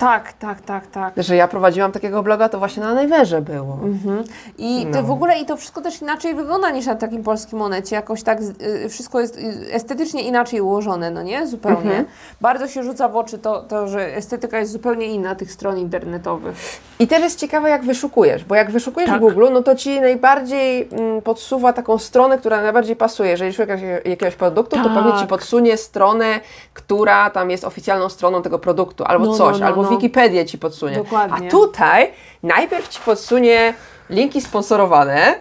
[0.02, 1.12] Tak, tak, tak, tak.
[1.16, 3.78] że ja prowadziłam takiego bloga, to właśnie na Najwerze było.
[3.82, 4.25] Mhm.
[4.59, 4.92] I No.
[4.92, 7.97] to w ogóle i to wszystko też inaczej wygląda niż na takim polskim monecie.
[7.97, 8.38] Jakoś tak
[8.85, 11.47] y, wszystko jest y, estetycznie inaczej ułożone, no nie?
[11.47, 11.78] Zupełnie.
[11.90, 12.04] Mhm.
[12.40, 16.56] Bardzo się rzuca w oczy to, to, że estetyka jest zupełnie inna tych stron internetowych.
[16.99, 19.18] I też jest ciekawe, jak wyszukujesz, bo jak wyszukujesz Tak.
[19.18, 23.30] w Google, no to ci najbardziej mm, podsuwa taką stronę, która najbardziej pasuje.
[23.30, 24.94] Jeżeli szukasz jak- jakiegoś produktu, to Tak.
[24.94, 26.40] pewnie ci podsunie stronę,
[26.75, 29.96] która tam jest oficjalną stroną tego produktu, albo No, no, coś, no, albo no.
[30.00, 30.96] Wikipedię ci podsunie.
[30.96, 31.49] Dokładnie.
[31.49, 32.11] A tutaj
[32.42, 33.75] najpierw ci podsunie
[34.11, 35.34] linki sponsorowane.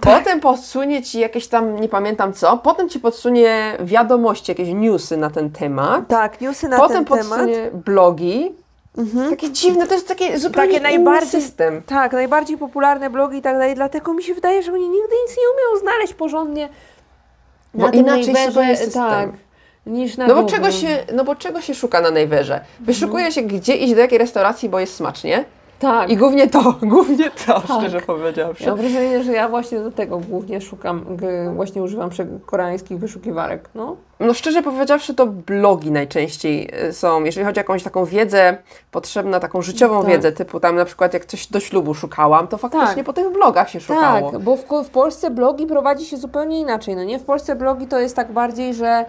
[0.00, 0.18] Tak.
[0.18, 5.30] Potem podsunie ci jakieś tam, nie pamiętam co, potem ci podsunie wiadomości, jakieś newsy na
[5.30, 6.08] ten temat.
[6.08, 7.38] Tak, newsy na Potem ten temat.
[7.40, 7.48] Mhm.
[7.48, 8.52] podsunie blogi.
[9.30, 11.82] Takie dziwne, to jest takie zupełnie Takie najbardziej- system.
[11.86, 13.74] Tak, najbardziej popularne blogi i tak dalej.
[13.74, 16.68] Dlatego mi się wydaje, że oni nigdy nic nie umieją znaleźć porządnie.
[17.74, 19.02] Bo tym inaczej sobie system.
[19.02, 19.28] Tak,
[19.86, 22.60] niż na No bo czego, się, no bo czego się szuka na Najwerze?
[22.80, 25.44] Wyszukuje się, gdzie iść do jakiej restauracji, bo jest smacznie.
[25.82, 26.10] Tak.
[26.10, 28.64] I głównie to, głównie to, szczerze powiedziawszy.
[28.64, 31.04] Ja mam wrażenie, że ja właśnie do tego głównie szukam,
[31.54, 32.10] właśnie używam
[32.46, 33.68] koreańskich wyszukiwarek.
[33.74, 33.96] No.
[34.20, 38.56] No szczerze powiedziawszy, to blogi najczęściej y, są, jeżeli chodzi o jakąś taką wiedzę
[38.90, 40.10] potrzebna, taką życiową Tak.
[40.10, 43.04] wiedzę, typu tam na przykład jak coś do ślubu szukałam, to faktycznie Tak.
[43.04, 44.32] po tych blogach się szukało.
[44.32, 47.18] Tak, bo w, w Polsce blogi prowadzi się zupełnie inaczej, no nie?
[47.18, 49.04] W Polsce blogi to jest tak bardziej, że,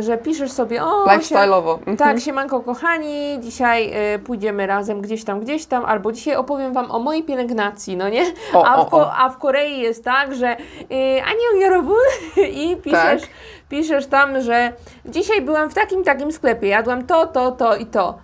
[0.00, 1.04] że piszesz sobie, o...
[1.06, 1.78] Lifestyle'owo.
[1.78, 1.96] Mhm.
[1.96, 6.90] Tak, siemanko kochani, dzisiaj y, pójdziemy razem gdzieś tam, gdzieś tam, albo dzisiaj opowiem Wam
[6.90, 8.22] o mojej pielęgnacji, no nie?
[8.54, 11.96] O, a, o, w Ko- a w Korei jest tak, że y, Anio Yorobun
[12.62, 13.30] i piszesz, Tak.
[13.68, 14.72] piszesz tam, że
[15.04, 18.18] dzisiaj byłam w takim, takim sklepie, jadłam to, to, to i to.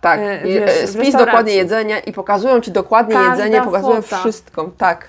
[0.00, 4.18] Tak, i, wiesz, w spis dokładnie jedzenia i pokazują Ci dokładnie Każda jedzenie, pokazują fota.
[4.18, 4.70] wszystko.
[4.78, 5.08] Tak.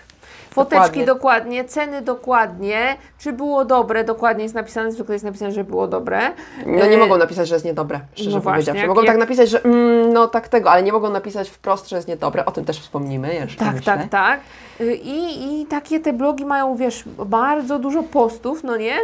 [0.54, 1.06] Foteczki Dokładnie.
[1.06, 1.66] dokładnie.
[1.66, 6.20] ceny dokładnie, czy było dobre, dokładnie jest napisane, zwykle jest napisane, że było dobre.
[6.66, 8.80] No nie E, mogą napisać, że jest niedobre, szczerze no właśnie, powiedziawszy.
[8.80, 11.90] jak- Mogą jak- tak napisać, że mm, no tak tego, ale nie mogą napisać wprost,
[11.90, 12.46] że jest niedobre.
[12.46, 13.98] O tym też wspomnimy jeszcze, Tak, myślę.
[13.98, 14.40] tak, tak.
[14.82, 18.96] Y, I, I takie te blogi mają, wiesz, bardzo dużo postów, no nie?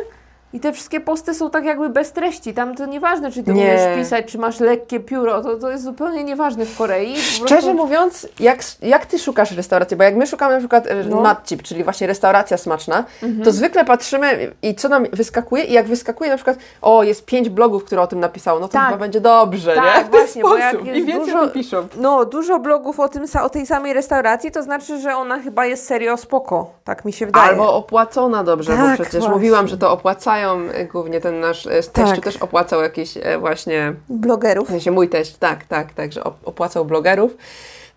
[0.53, 2.53] I te wszystkie posty są tak jakby bez treści.
[2.53, 3.61] Tam to nieważne, czy ty Nie.
[3.63, 7.17] umiesz pisać, czy masz lekkie pióro, to, to jest zupełnie nieważne w Korei.
[7.21, 9.97] Szczerze prostu- mówiąc, jak, jak ty szukasz restauracji?
[9.97, 11.21] Bo jak my szukamy na przykład e, No.
[11.21, 13.03] matchip, czyli właśnie restauracja smaczna,
[13.43, 17.49] to zwykle patrzymy i co nam wyskakuje i jak wyskakuje na przykład, o jest pięć
[17.49, 18.85] blogów, które o tym napisało, no to Tak.
[18.85, 20.03] chyba będzie dobrze, Tak, nie?
[20.03, 20.87] W ten właśnie, bo jak sposób.
[20.87, 21.87] jest I więcej dużo- piszą.
[21.97, 25.85] No, dużo blogów o, tym, o tej samej restauracji, to znaczy, że ona chyba jest
[25.87, 26.71] serio spoko.
[26.83, 27.49] Tak mi się wydaje.
[27.49, 29.29] Albo opłacona dobrze, bo Tak, przecież właśnie.
[29.29, 32.23] mówiłam, że to opłacają e, głównie ten nasz e, teściu Tak.
[32.23, 34.67] też opłacał jakieś e, właśnie blogerów.
[34.67, 37.37] W sensie mój teść, tak, tak, tak, że op- opłacał blogerów.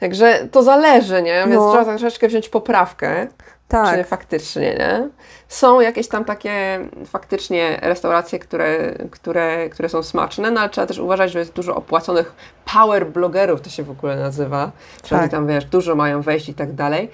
[0.00, 1.34] Także to zależy, nie?
[1.46, 1.70] Więc No.
[1.72, 3.26] trzeba troszeczkę wziąć poprawkę,
[3.68, 3.96] Tak.
[3.96, 5.08] czy faktycznie, nie?
[5.48, 10.98] Są jakieś tam takie faktycznie restauracje, które, które, które są smaczne, no ale trzeba też
[10.98, 12.32] uważać, że jest dużo opłaconych
[12.74, 14.70] power blogerów, to się w ogóle nazywa.
[15.04, 15.30] Że Tak.
[15.30, 17.10] tam, wiesz, dużo mają wejść i tak dalej.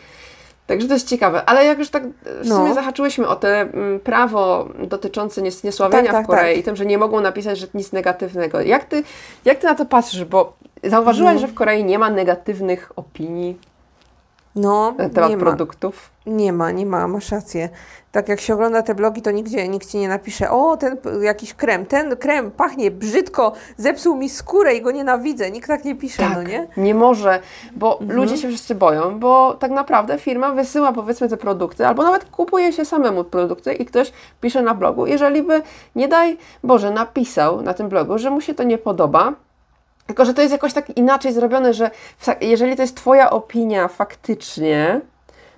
[0.67, 2.03] Także to jest ciekawe, ale jak już tak
[2.43, 2.57] w No.
[2.57, 6.61] sumie zahaczyłyśmy o te mm, prawo dotyczące nies- niesławienia Tak, tak, w Korei tak.
[6.61, 8.61] i tym, że nie mogą napisać że nic negatywnego.
[8.61, 9.03] Jak ty,
[9.45, 10.25] jak ty na to patrzysz?
[10.25, 11.41] Bo zauważyłaś, No.
[11.41, 13.59] że w Korei nie ma negatywnych opinii?
[14.57, 15.43] No, na temat nie ma.
[15.43, 16.11] produktów?
[16.27, 17.69] Nie ma, nie ma, masz rację.
[18.13, 21.55] Tak jak się ogląda te blogi, to nigdzie nikt ci nie napisze, o, ten jakiś
[21.55, 25.51] krem, ten krem pachnie brzydko, zepsuł mi skórę i go nienawidzę.
[25.51, 26.67] Nikt tak nie pisze, no nie?
[26.77, 27.41] Nie może,
[27.77, 28.17] bo Mhm.
[28.21, 32.73] ludzie się wszyscy boją, bo tak naprawdę firma wysyła powiedzmy te produkty, albo nawet kupuje
[32.73, 35.07] się samemu produkty i ktoś pisze na blogu.
[35.07, 35.63] Jeżeli by,
[35.97, 39.33] nie daj Boże, napisał na tym blogu, że mu się to nie podoba,
[40.07, 41.91] tylko że to jest jakoś tak inaczej zrobione, że
[42.41, 45.01] jeżeli to jest Twoja opinia faktycznie,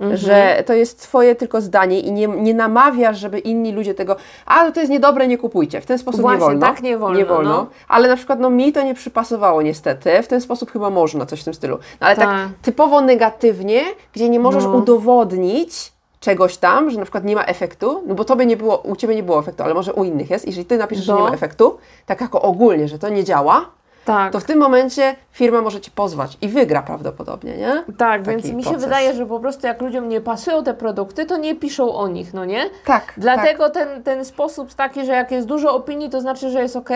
[0.00, 0.16] Mhm.
[0.16, 4.70] że to jest Twoje tylko zdanie i nie, nie namawiasz, żeby inni ludzie tego, a
[4.70, 5.80] to jest niedobre, nie kupujcie.
[5.80, 6.66] W ten sposób Właśnie, nie wolno.
[6.66, 7.50] tak nie wolno, Nie wolno.
[7.50, 7.66] no.
[7.88, 10.22] Ale na przykład no, mi to nie przypasowało niestety.
[10.22, 11.78] W ten sposób chyba można coś w tym stylu.
[12.00, 12.48] No, ale tak, Tak.
[12.62, 13.82] typowo negatywnie,
[14.12, 14.70] gdzie nie możesz No.
[14.76, 18.96] udowodnić czegoś tam, że na przykład nie ma efektu, no bo tobie nie było, u
[18.96, 20.46] Ciebie nie było efektu, ale może u innych jest.
[20.46, 21.18] Jeżeli Ty napiszesz, że No.
[21.18, 23.64] nie ma efektu, tak jako ogólnie, że to nie działa,
[24.06, 24.32] Tak.
[24.32, 27.84] to w tym momencie firma może Cię pozwać i wygra prawdopodobnie, nie?
[27.98, 28.84] Tak, Taki więc mi się proces.
[28.84, 32.34] wydaje, że po prostu jak ludziom nie pasują te produkty, to nie piszą o nich,
[32.34, 32.70] no nie?
[32.84, 33.12] Tak.
[33.16, 36.90] Dlatego ten, ten sposób taki, że jak jest dużo opinii, to znaczy, że jest ok,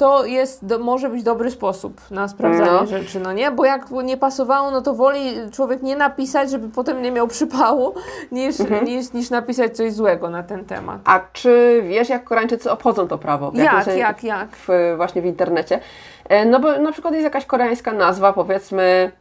[0.00, 2.86] to jest, do, może być dobry sposób na sprawdzanie No.
[2.86, 3.50] rzeczy, no nie?
[3.50, 5.20] Bo jak nie pasowało, no to woli
[5.52, 7.94] człowiek nie napisać, żeby potem nie miał przypału,
[8.32, 8.84] niż, Mhm.
[8.84, 11.00] niż, niż napisać coś złego na ten temat.
[11.04, 13.52] A czy wiesz, jak Koreańczycy obchodzą to prawo?
[13.54, 14.48] Jak, jakimś- jak, jak?
[14.56, 15.80] W, właśnie w internecie.
[16.28, 19.12] E, No bo na przykład jest jakaś koreańska nazwa, powiedzmy.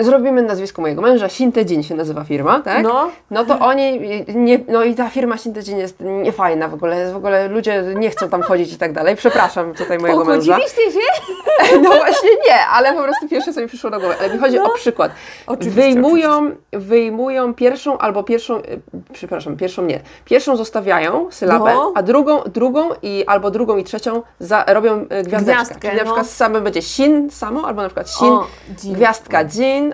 [0.00, 2.82] Zrobimy nazwisko mojego męża, Sintejin się nazywa firma, tak?
[2.82, 3.10] No.
[3.30, 4.00] No to oni,
[4.34, 8.10] nie, no i ta firma Sintejin jest niefajna w ogóle, jest w ogóle ludzie nie
[8.10, 9.16] chcą tam chodzić i tak dalej.
[9.16, 10.58] Przepraszam tutaj mojego męża.
[10.58, 10.64] Się?
[11.82, 14.14] No właśnie nie, ale po prostu pierwsze co mi przyszło do głowy.
[14.20, 15.12] Ale mi chodzi o przykład.
[15.46, 15.52] No.
[15.52, 18.62] Oczywiście, wyjmują, wyjmują pierwszą albo pierwszą, e,
[19.12, 20.00] przepraszam, pierwszą nie.
[20.24, 21.92] Pierwszą zostawiają sylabę, No.
[21.94, 25.42] a drugą, drugą i albo drugą i trzecią za, robią e, gwiazdeczkę.
[25.42, 26.04] Gwiazdkę, Czyli na no.
[26.04, 28.46] przykład samym będzie sin samo, albo na przykład sin, O,
[28.84, 29.44] gwiazdka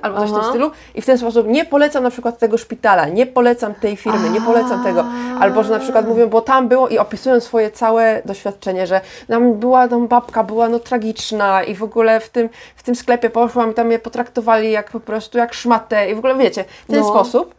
[0.02, 0.48] albo coś w tym Aha.
[0.50, 0.70] stylu.
[0.94, 4.40] I w ten sposób nie polecam na przykład tego szpitala, nie polecam tej firmy, nie
[4.40, 5.04] polecam tego.
[5.40, 9.54] Albo że na przykład mówią, bo tam było i opisują swoje całe doświadczenie, że tam
[9.54, 13.70] była tam babka, była no tragiczna i w ogóle w tym, w tym sklepie poszłam
[13.70, 17.00] i tam mnie potraktowali jak po prostu jak szmatę i w ogóle wiecie, w ten
[17.00, 17.08] No.
[17.08, 17.54] sposób.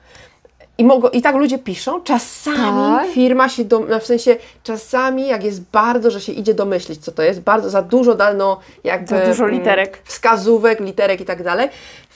[0.77, 2.57] I, mogą, I tak ludzie piszą, czasami
[2.97, 3.07] Tak.
[3.07, 7.11] firma się, do, no w sensie czasami jak jest bardzo, że się idzie domyślić co
[7.11, 9.99] to jest, bardzo za dużo dano jakby Za dużo mm, literek.
[10.03, 11.69] wskazówek, literek i tak dalej.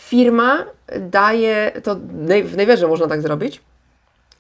[0.10, 0.66] Firma
[1.00, 1.96] daje, to
[2.44, 3.62] w Naverze można tak zrobić,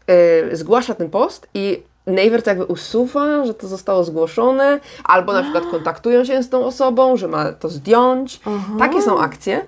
[0.07, 5.41] yy, zgłasza ten post i Naver to jakby usuwa, że to zostało zgłoszone, albo na
[5.43, 8.39] przykład kontaktują się z tą osobą, że ma to zdjąć.
[8.79, 9.65] Takie są akcje.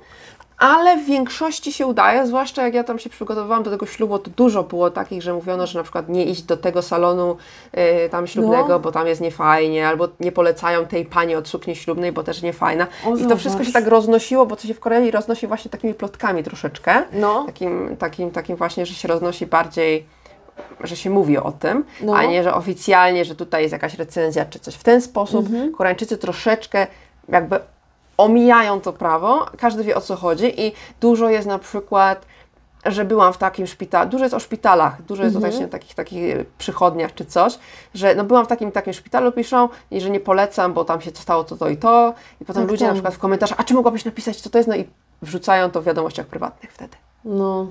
[0.62, 4.32] Ale w większości się udaje, zwłaszcza jak ja tam się przygotowywałam do tego ślubu, to
[4.38, 7.38] dużo było takich, że mówiono, że na przykład nie iść do tego salonu
[7.74, 8.80] yy, tam ślubnego, No.
[8.80, 12.88] bo tam jest niefajnie, albo nie polecają tej pani od sukni ślubnej, bo też niefajna.
[13.06, 15.94] O, I to wszystko się tak roznosiło, bo to się w Korei roznosi właśnie takimi
[15.94, 17.04] plotkami troszeczkę.
[17.14, 17.44] No.
[17.46, 20.06] Takim, takim, takim właśnie, że się roznosi bardziej,
[20.84, 22.16] że się mówi o tym, No.
[22.16, 24.76] a nie, że oficjalnie, że tutaj jest jakaś recenzja czy coś.
[24.76, 25.72] W ten sposób Mhm.
[25.72, 26.88] Koreańczycy troszeczkę
[27.30, 27.60] jakby
[28.24, 32.26] omijają to prawo, każdy wie o co chodzi i dużo jest na przykład
[32.86, 35.52] że byłam w takim szpitalu, dużo jest o szpitalach, dużo jest o Mhm.
[35.52, 37.60] właśnie takich, takich przychodniach czy coś,
[37.94, 41.12] że no byłam w takim takim szpitalu, piszą i że nie polecam, bo tam się
[41.14, 42.96] stało to, to i to i potem Tak, ludzie na tak.
[42.96, 44.88] przykład w komentarzach, a czy mogłabyś napisać co to jest, no i
[45.22, 46.98] wrzucają to w wiadomościach prywatnych wtedy.
[47.26, 47.68] No.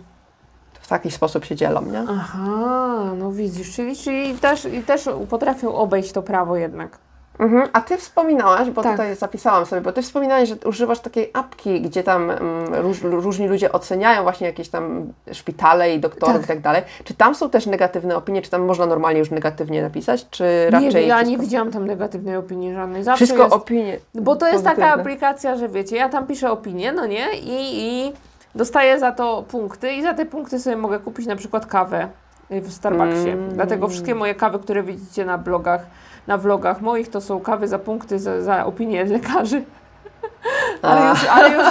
[0.81, 2.05] W taki sposób się dzielą, nie?
[2.11, 6.99] Aha, no widzisz, czyli, czyli też, i też potrafią obejść to prawo jednak.
[7.40, 7.68] Mhm.
[7.72, 8.92] A Ty wspominałaś, bo Tak.
[8.92, 13.48] tutaj zapisałam sobie, bo Ty wspominałaś, że używasz takiej apki, gdzie tam mm, róż, różni
[13.48, 16.44] ludzie oceniają właśnie jakieś tam szpitale i doktorów Tak.
[16.44, 16.83] i tak dalej.
[17.05, 20.94] Czy tam są też negatywne opinie, czy tam można normalnie już negatywnie napisać, czy raczej
[20.94, 23.03] nie, ja wszystko, nie widziałam tam negatywnej opinii żadnej.
[23.05, 25.03] Zawsze wszystko jest, opinie Bo to jest taka pozytywne.
[25.03, 27.26] aplikacja, że wiecie, ja tam piszę opinię, no nie?
[27.33, 28.12] I, i
[28.55, 32.09] dostaję za to punkty i za te punkty sobie mogę kupić na przykład kawę
[32.51, 33.29] w Starbucksie.
[33.31, 33.55] Mm.
[33.55, 35.87] Dlatego wszystkie moje kawy, które widzicie na blogach,
[36.27, 39.65] na vlogach moich, to są kawy za punkty, za, za opinię lekarzy.
[40.83, 41.65] Ale już, ale już,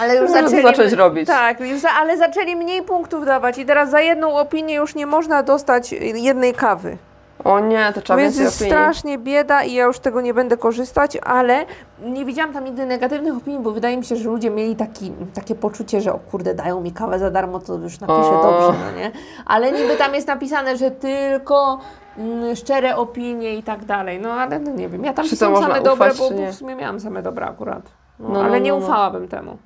[0.00, 0.62] ale już Można to zaczęli...
[0.62, 1.26] zacząć robić.
[1.26, 5.06] Tak, już za, ale zaczęli mniej punktów dawać i teraz za jedną opinię już nie
[5.06, 6.96] można dostać jednej kawy.
[7.44, 8.72] O nie, to trzeba Więc więcej jest opinii.
[8.72, 11.64] strasznie bieda i ja już tego nie będę korzystać, ale
[12.02, 15.54] nie widziałam tam nigdy negatywnych opinii, bo wydaje mi się, że ludzie mieli taki, takie
[15.54, 18.42] poczucie, że o kurde, dają mi kawę za darmo, to już napiszę O.
[18.42, 19.10] dobrze, no nie?
[19.46, 21.78] Ale niby tam jest napisane, że tylko
[22.18, 25.66] mm, szczere opinie i tak dalej, no ale no nie wiem, ja tam Czy można
[25.68, 27.82] same dobre, ufać, bo, bo w sumie miałam same dobre akurat.
[28.18, 28.84] No, No, ale no, nie no, no.
[28.84, 29.58] ufałabym temu.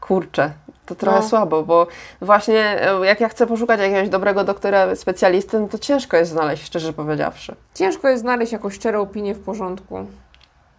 [0.00, 0.50] Kurczę,
[0.86, 1.28] to trochę No.
[1.28, 1.86] słabo, bo
[2.20, 6.64] właśnie e, jak ja chcę poszukać jakiegoś dobrego doktora specjalisty, no to ciężko jest znaleźć,
[6.64, 7.54] szczerze powiedziawszy.
[7.74, 10.06] Ciężko jest znaleźć jakąś szczerą opinię w porządku.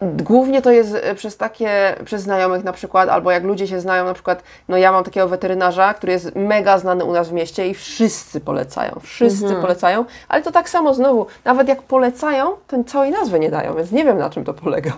[0.03, 4.05] Głównie to jest e, przez takie, przez znajomych na przykład, albo jak ludzie się znają,
[4.05, 7.67] na przykład, no ja mam takiego weterynarza, który jest mega znany u nas w mieście
[7.67, 9.61] i wszyscy polecają, wszyscy Mhm.
[9.61, 13.91] polecają, ale to tak samo znowu, nawet jak polecają, to całej nazwy nie dają, więc
[13.91, 14.91] nie wiem na czym to polega.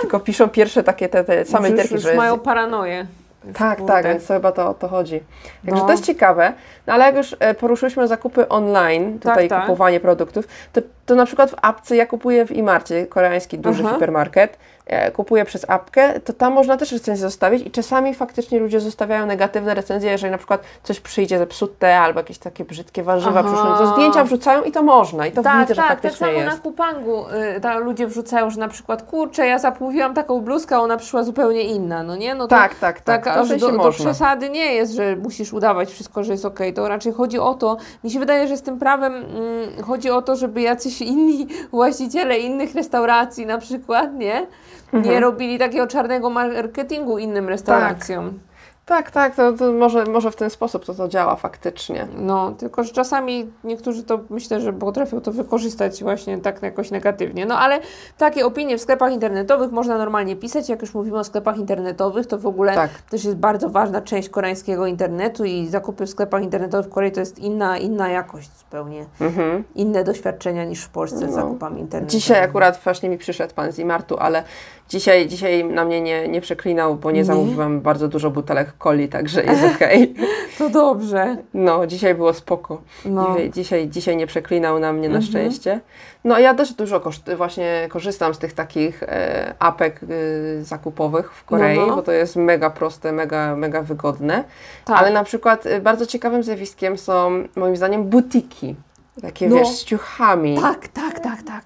[0.00, 3.06] Tylko piszą pierwsze takie te, te same już, literki, już że jest, mają paranoję.
[3.52, 3.92] Tak, kurde.
[3.92, 5.20] tak, więc to chyba to o to chodzi.
[5.66, 5.86] Także No.
[5.86, 6.52] to jest ciekawe,
[6.86, 9.60] no ale jak już e, poruszyłyśmy zakupy online, tutaj tak.
[9.60, 13.94] kupowanie produktów, to, to na przykład w apce ja kupuję w Imarcie, koreański duży Aha.
[13.94, 18.80] hipermarket, e, kupuję przez apkę, to tam można też recenzję zostawić i czasami faktycznie ludzie
[18.80, 23.48] zostawiają negatywne recenzje, jeżeli na przykład coś przyjdzie zepsute albo jakieś takie brzydkie warzywa Aha.
[23.48, 26.26] przyszły, to zdjęcia wrzucają i to można i to Tak, widzę, że tak, tak faktycznie
[26.26, 27.24] samo na Kupangu
[27.56, 31.22] y, ta, ludzie wrzucają, że na przykład kurczę, ja zamówiłam taką bluzkę, a ona przyszła
[31.22, 32.34] zupełnie inna, no nie?
[32.34, 35.52] No to, Tak, tak, tak, Tak, to aż do, do przesady nie jest, że musisz
[35.52, 36.74] udawać wszystko, że jest okej.
[36.74, 40.22] To raczej chodzi o to, mi się wydaje, że z tym prawem mm, chodzi o
[40.22, 44.46] to, żeby jacyś inni właściciele innych restauracji na przykład, nie?
[44.94, 45.14] Mhm.
[45.14, 48.38] Nie robili takiego czarnego marketingu innym restauracjom.
[48.86, 52.06] Tak, tak, to, to może, może w ten sposób to, to działa faktycznie.
[52.18, 57.46] No, tylko że czasami niektórzy to myślę, że potrafią to wykorzystać właśnie tak jakoś negatywnie.
[57.46, 57.80] No ale
[58.18, 60.68] takie opinie w sklepach internetowych można normalnie pisać.
[60.68, 62.90] Jak już mówimy o sklepach internetowych, to w ogóle Tak.
[62.90, 67.20] też jest bardzo ważna część koreańskiego internetu i zakupy w sklepach internetowych w Korei to
[67.20, 69.06] jest inna, inna jakość zupełnie.
[69.20, 69.64] Mhm.
[69.74, 71.32] Inne doświadczenia niż w Polsce z No.
[71.32, 72.20] zakupami internetowymi.
[72.20, 74.42] Dzisiaj akurat właśnie mi przyszedł pan z Imartu, ale
[74.88, 77.24] dzisiaj, dzisiaj na mnie nie, nie przeklinał, bo nie, Nie?
[77.24, 80.14] zamówiłam bardzo dużo butelek coli, także jest okej.
[80.58, 81.36] To dobrze.
[81.54, 82.82] No, dzisiaj było spoko.
[83.04, 83.36] No.
[83.52, 85.22] Dzisiaj, dzisiaj, nie przeklinał na mnie na Mhm.
[85.30, 85.80] szczęście.
[86.24, 91.44] No, ja też dużo koszt, właśnie korzystam z tych takich e, apek e, zakupowych w
[91.44, 91.96] Korei, No, no.
[91.96, 94.44] bo to jest mega proste, mega, mega wygodne.
[94.84, 94.98] Tak.
[94.98, 98.76] Ale na przykład e, bardzo ciekawym zjawiskiem są moim zdaniem butiki.
[99.22, 99.56] Takie No.
[99.56, 100.58] wiesz, z ciuchami.
[100.60, 101.62] Tak, tak, tak, tak.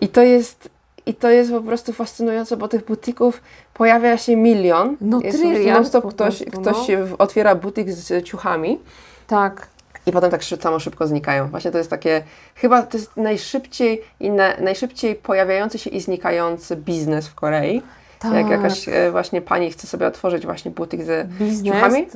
[0.00, 0.70] I to jest,
[1.10, 3.42] i to jest po prostu fascynujące, bo tych butików
[3.74, 4.96] pojawia się milion.
[5.00, 7.18] No, jest non-stop po ktoś, prostu, ktoś no.
[7.18, 8.78] otwiera butik z ciuchami
[9.26, 9.66] Tak.
[10.06, 11.48] i potem tak samo szybko znikają.
[11.48, 12.22] Właśnie to jest takie,
[12.54, 17.82] chyba to jest najszybciej, i na, najszybciej pojawiający się i znikający biznes w Korei.
[18.18, 18.34] Tak.
[18.34, 21.74] Jak jakaś e, właśnie pani chce sobie otworzyć właśnie butik ze Biznes.
[21.74, 22.06] ciuchami.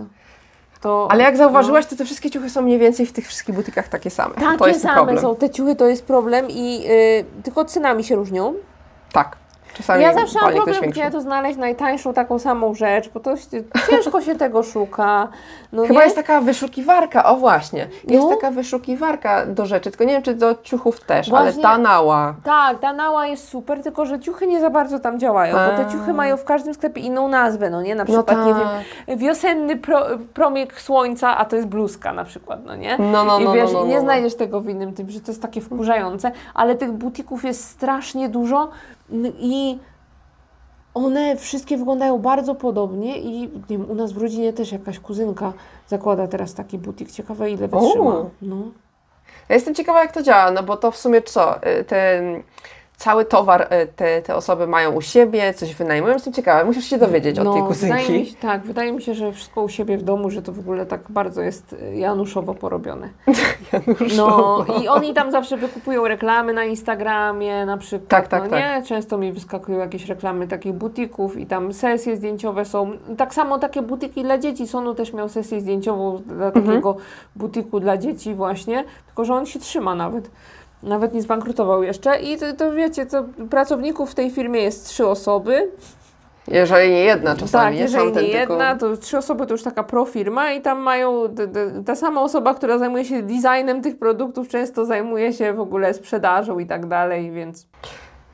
[0.81, 1.39] To, Ale jak no.
[1.39, 4.35] zauważyłaś, to te wszystkie ciuchy są mniej więcej w tych wszystkich butikach takie same.
[4.35, 5.19] to Takie same problem.
[5.19, 8.55] są te ciuchy, to jest problem i y, tylko cenami się różnią.
[9.15, 9.37] Tak.
[9.77, 13.35] Czasami ja zawsze mam problem, gdzie to znaleźć najtańszą taką samą rzecz, bo to
[13.91, 15.29] ciężko się tego szuka.
[15.73, 16.05] No Chyba nie?
[16.05, 17.89] jest taka wyszukiwarka, o właśnie.
[18.09, 18.31] Jest No.
[18.37, 21.47] taka wyszukiwarka do rzeczy, tylko nie wiem, czy do ciuchów też, Właśnie.
[21.49, 22.35] ale Tanała.
[22.45, 25.93] Tak, Danała jest super, tylko że ciuchy nie za bardzo tam działają, bo te A.
[25.93, 27.95] ciuchy mają w każdym sklepie inną nazwę, no nie?
[27.95, 28.63] Na No przykład, nie tak.
[29.09, 32.99] wiem, wiosenny pro, promyk słońca, a to jest bluzka na przykład, no nie?
[32.99, 34.01] No, no, I no, wiesz, no, no, i nie no.
[34.01, 38.29] znajdziesz tego w innym tym, że to jest takie wkurzające, ale tych butików jest strasznie
[38.29, 38.69] dużo
[39.39, 39.79] i
[40.95, 45.53] one wszystkie wyglądają bardzo podobnie i nie wiem, u nas w rodzinie też jakaś kuzynka
[45.87, 47.13] zakłada teraz taki butik.
[47.13, 48.31] Ciekawe ile wytrzyma.
[48.43, 48.57] No.
[49.49, 52.43] Ja jestem ciekawa, jak to działa, no bo to w sumie co, y, ten
[52.97, 56.99] cały towar y, te, te osoby mają u siebie, coś wynajmują, jestem ciekawa, musisz się
[56.99, 58.27] dowiedzieć od tej No, wydaje mi kuzynki.
[58.31, 60.87] się, tak, wydaje mi się, że wszystko u siebie w domu, że to w ogóle
[60.87, 63.09] tak bardzo jest y, januszowo porobione.
[64.17, 68.59] No i oni tam zawsze wykupują reklamy na Instagramie na przykład, Tak, tak, no tak.
[68.61, 68.83] nie?
[68.89, 72.91] Często mi wyskakują jakieś reklamy takich butików i tam sesje zdjęciowe są.
[73.17, 74.67] Tak samo takie butiki dla dzieci.
[74.69, 76.67] Sonu też miał sesję zdjęciową dla Mhm.
[76.67, 76.97] takiego
[77.37, 80.31] butiku dla dzieci właśnie, tylko że on się trzyma nawet.
[80.85, 85.07] Nawet nie zbankrutował jeszcze i to, to wiecie, to pracowników w tej firmie jest trzy
[85.07, 85.71] osoby.
[86.49, 90.53] Jeżeli nie jedna czasami, Tak, jeżeli nie jedna, to trzy osoby to już taka profirma
[90.53, 91.23] i tam mają,
[91.87, 96.59] ta sama osoba, która zajmuje się designem tych produktów, często zajmuje się w ogóle sprzedażą
[96.59, 97.67] i tak dalej, więc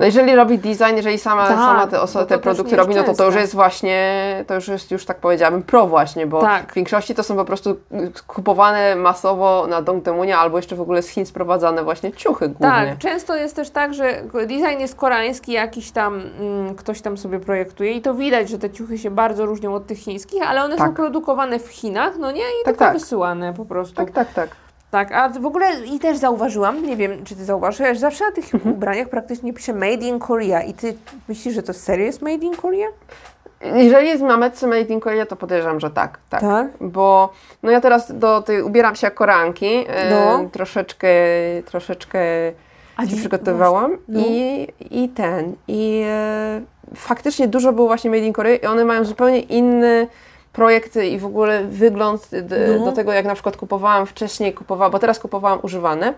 [0.01, 3.15] No jeżeli robi design, jeżeli sama, Tak, sama te, no te produkty robi, no to
[3.15, 6.73] to już jest właśnie, to już jest już tak powiedziałabym pro właśnie, bo Tak.
[6.73, 7.77] w większości to są po prostu
[8.27, 12.67] kupowane masowo na Dong Demunia albo jeszcze w ogóle z Chin sprowadzane właśnie ciuchy głównie.
[12.69, 17.41] tak, często jest też tak, że design jest koreański, jakiś tam mm, ktoś tam sobie
[17.41, 20.79] projektuje i to widać, że te ciuchy się bardzo różnią od tych chińskich, ale one
[20.79, 20.95] są Tak.
[20.95, 22.93] produkowane w Chinach, no nie, i Tak, tylko tak.
[22.93, 23.95] wysyłane po prostu.
[23.97, 24.49] Tak, tak, tak.
[24.91, 28.55] Tak, a w ogóle i też zauważyłam, nie wiem, czy ty zauważyłeś, zawsze na tych
[28.55, 28.75] Mhm.
[28.75, 30.95] ubraniach praktycznie pisze Made in Korea i ty
[31.29, 32.87] myślisz, że to serio jest Made in Korea?
[33.75, 36.41] Jeżeli jest mametce Made in Korea, to podejrzewam, że tak, tak.
[36.41, 36.67] Tak?
[36.81, 40.49] Bo no ja teraz do tej ubieram się jak koreanki, e, No.
[40.53, 41.09] troszeczkę,
[41.67, 42.19] troszeczkę
[42.97, 44.21] A się przygotowałam no.
[44.27, 46.61] i, i ten, i e,
[46.95, 50.07] faktycznie dużo było właśnie Made in Korea i one mają zupełnie inny,
[50.53, 52.29] projekty i w ogóle wygląd
[52.79, 52.85] No.
[52.85, 56.15] do tego, jak na przykład kupowałam wcześniej, kupowałam, bo teraz kupowałam używane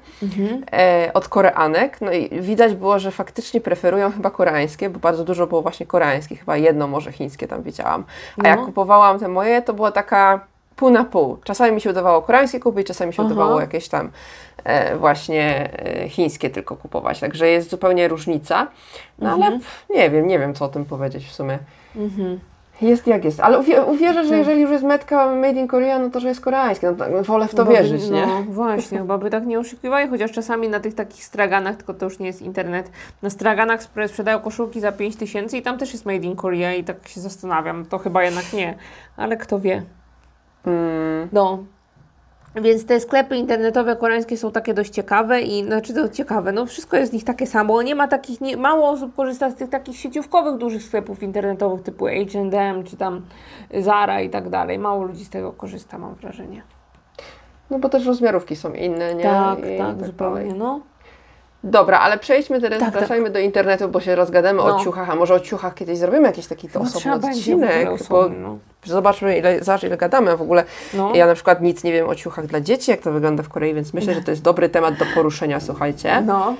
[0.72, 2.00] e, od Koreanek.
[2.00, 6.38] No i widać było, że faktycznie preferują chyba koreańskie, bo bardzo dużo było właśnie koreańskich,
[6.40, 8.04] chyba jedno może chińskie tam widziałam.
[8.44, 8.66] A jak No.
[8.66, 10.40] kupowałam te moje, to była taka
[10.76, 11.36] pół na pół.
[11.44, 13.32] Czasami mi się udawało koreańskie kupić, czasami mi się Aha.
[13.32, 14.10] udawało jakieś tam
[14.64, 15.70] e, właśnie
[16.04, 17.20] e, chińskie tylko kupować.
[17.20, 18.66] Także jest zupełnie różnica.
[19.18, 21.58] No ale pff, nie wiem, nie wiem co o tym powiedzieć w sumie.
[22.82, 26.10] Jest jak jest, ale uwie, uwierzę, że jeżeli już jest metka made in Korea, no
[26.10, 26.86] to że jest koreańskie.
[26.90, 28.26] No, tak, wolę w to by- wierzyć, nie?
[28.26, 32.04] No właśnie, chyba by tak nie oszukiwali, chociaż czasami na tych takich straganach, tylko to
[32.06, 32.90] już nie jest internet,
[33.22, 36.84] na straganach sprzedają koszulki za 5 tysięcy i tam też jest made in Korea i
[36.84, 38.74] tak się zastanawiam, to chyba jednak nie,
[39.16, 39.82] ale kto wie.
[40.66, 41.58] Mm, No.
[42.54, 46.96] Więc te sklepy internetowe koreańskie są takie dość ciekawe i znaczy to ciekawe, no wszystko
[46.96, 47.82] jest z nich takie samo.
[47.82, 52.04] Nie ma takich, nie, mało osób korzysta z tych takich sieciówkowych dużych sklepów internetowych typu
[52.04, 53.22] H&M czy tam
[53.80, 54.78] Zara i tak dalej.
[54.78, 56.62] Mało ludzi z tego korzysta, mam wrażenie.
[57.70, 59.22] no bo też rozmiarówki są inne, nie?
[59.22, 60.58] Tak, I tak, zupełnie, dalej.
[60.58, 60.80] no.
[61.64, 63.32] Dobra, ale przejdźmy teraz, Tak, tak.
[63.32, 64.76] do internetu, bo się rozgadamy No.
[64.76, 68.38] o ciuchach, a może o ciuchach kiedyś zrobimy jakiś taki Chyba osobny odcinek, bo osobny,
[68.38, 68.58] no.
[68.84, 70.64] zobaczmy ile, zobacz ile gadamy w ogóle.
[70.94, 71.14] No.
[71.14, 73.74] Ja na przykład nic nie wiem o ciuchach dla dzieci, jak to wygląda w Korei,
[73.74, 76.22] więc myślę, że to jest dobry temat do poruszenia, słuchajcie.
[76.26, 76.54] No.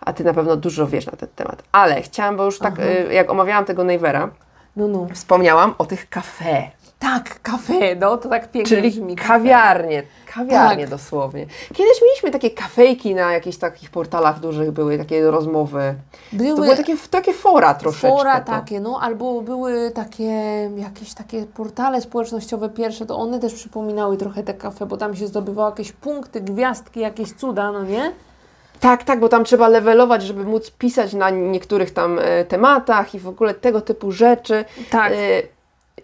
[0.00, 1.62] A ty na pewno dużo wiesz na ten temat.
[1.72, 4.28] Ale chciałam, bo już tak, y, jak omawiałam tego Nevera,
[4.76, 5.06] No, no.
[5.14, 9.16] wspomniałam o tych kafe, Tak, kafe, no to tak pięknie czyli brzmi.
[9.16, 9.28] kafe.
[9.28, 10.02] kawiarnie,
[10.34, 10.90] kawiarnie Tak.
[10.90, 11.46] dosłownie.
[11.74, 15.94] Kiedyś mieliśmy takie kafejki na jakichś takich portalach dużych, były takie rozmowy.
[16.30, 18.08] To Były, były takie, takie fora troszeczkę.
[18.16, 18.52] fora to.
[18.52, 20.30] takie, no albo były takie
[20.76, 25.26] jakieś takie portale społecznościowe pierwsze, to one też przypominały trochę te kafe, bo tam się
[25.26, 28.12] zdobywało jakieś punkty, gwiazdki, jakieś cuda, no nie?
[28.80, 33.18] Tak, tak, bo tam trzeba levelować, żeby móc pisać na niektórych tam e, tematach i
[33.18, 34.64] w ogóle tego typu rzeczy.
[34.90, 35.12] Tak.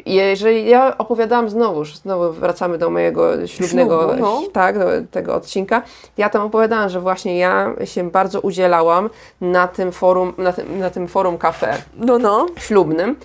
[0.06, 4.42] Jeżeli ja opowiadałam znowu, znowu wracamy do mojego ślubnego, Ślubu, no.
[4.52, 5.82] tak, do tego odcinka,
[6.18, 10.90] ja tam opowiadałam, że właśnie ja się bardzo udzielałam na tym forum, na tym, na
[10.90, 12.46] tym forum kafe No, no.
[12.56, 13.16] ślubnym.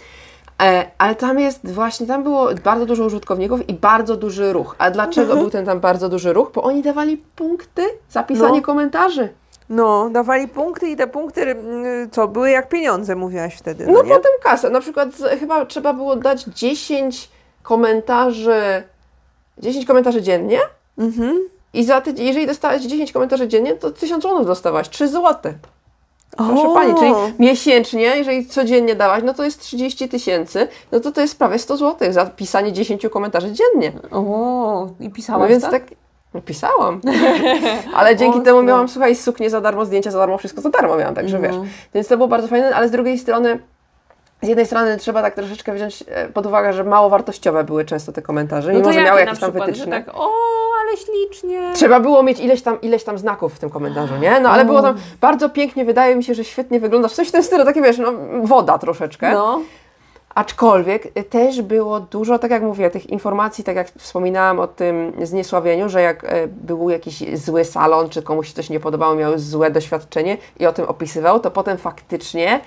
[0.62, 4.76] E, ale tam jest właśnie, tam było bardzo dużo użytkowników i bardzo duży ruch.
[4.78, 6.52] A dlaczego był ten tam bardzo duży ruch?
[6.54, 8.66] Bo oni dawali punkty za pisanie No.
[8.66, 9.30] komentarzy.
[9.70, 14.04] No, dawali punkty i te punkty, mm, co, były jak pieniądze, mówiłaś wtedy, no, No
[14.04, 14.10] nie?
[14.10, 14.70] potem kasę.
[14.70, 17.30] Na przykład chyba trzeba było dać 10
[17.64, 18.84] komentarzy,
[19.58, 20.60] 10 komentarzy dziennie.
[20.98, 21.40] Mhm.
[21.74, 25.54] I za te, jeżeli dostałeś 10 komentarzy dziennie, to 1000 złotych dostałaś, 3 złote.
[26.38, 26.74] Proszę O!
[26.74, 31.38] Pani, czyli miesięcznie, jeżeli codziennie dałaś, no to jest 30 tysięcy, no to to jest
[31.38, 33.92] prawie 100 złotych za pisanie 10 komentarzy dziennie.
[34.12, 35.72] O, i No pisałaś więc tak?
[35.72, 35.98] tak, no
[36.42, 37.02] pisałam.
[37.98, 38.46] ale dzięki Ostro.
[38.54, 41.48] temu miałam, słuchaj, suknię za darmo, zdjęcia za darmo, wszystko za darmo miałam, także No.
[41.48, 41.56] wiesz.
[41.94, 43.60] Więc to było bardzo fajne, ale z drugiej strony,
[44.42, 48.12] z jednej strony trzeba tak troszeczkę wziąć e, pod uwagę, że mało wartościowe były często
[48.12, 50.04] te komentarze, mimo że miały jakieś tam przykład, wytyczne.
[50.04, 50.32] Tak, o,
[50.82, 51.72] ale ślicznie.
[51.74, 54.40] Trzeba było mieć ileś tam, ileś tam znaków w tym komentarzu, nie?
[54.40, 57.14] No ale było tam bardzo pięknie, wydaje mi się, że świetnie wyglądasz.
[57.14, 58.12] Coś w tym stylu, takie wiesz, no
[58.44, 59.32] woda troszeczkę.
[59.32, 59.62] No.
[60.38, 65.90] Aczkolwiek też było dużo, tak jak mówię, tych informacji, tak jak wspominałam o tym zniesławieniu,
[65.90, 69.72] że jak e, był jakiś zły salon, czy komuś się coś nie podobało, miał złe
[69.72, 72.60] doświadczenie i o tym opisywał, to potem faktycznie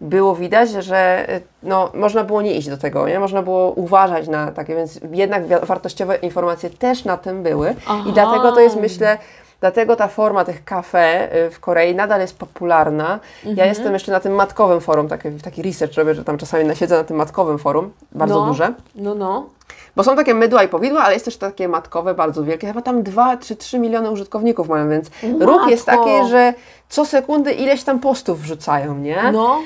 [0.00, 3.20] było widać, że e, no, można było nie iść do tego, nie?
[3.20, 8.04] Można było uważać na takie, więc jednak wartościowe informacje też na tym były Aha.
[8.08, 9.18] i dlatego to jest, myślę,
[9.60, 13.20] Dlatego ta forma tych kafe y, w Korei nadal jest popularna.
[13.44, 16.96] Ja jestem jeszcze na tym matkowym forum, taki, taki research robię, że tam czasami siedzę
[16.96, 18.46] na tym matkowym forum, bardzo no.
[18.46, 18.74] duże.
[18.94, 19.48] No, no.
[19.96, 22.66] Bo są takie mydła i powidła, ale jest też takie matkowe, bardzo wielkie.
[22.66, 26.04] Chyba tam 2 czy 3 miliony użytkowników mają, więc ruch jest Matko.
[26.04, 26.54] taki, że
[26.88, 29.32] co sekundy ileś tam postów wrzucają, nie?
[29.32, 29.60] No.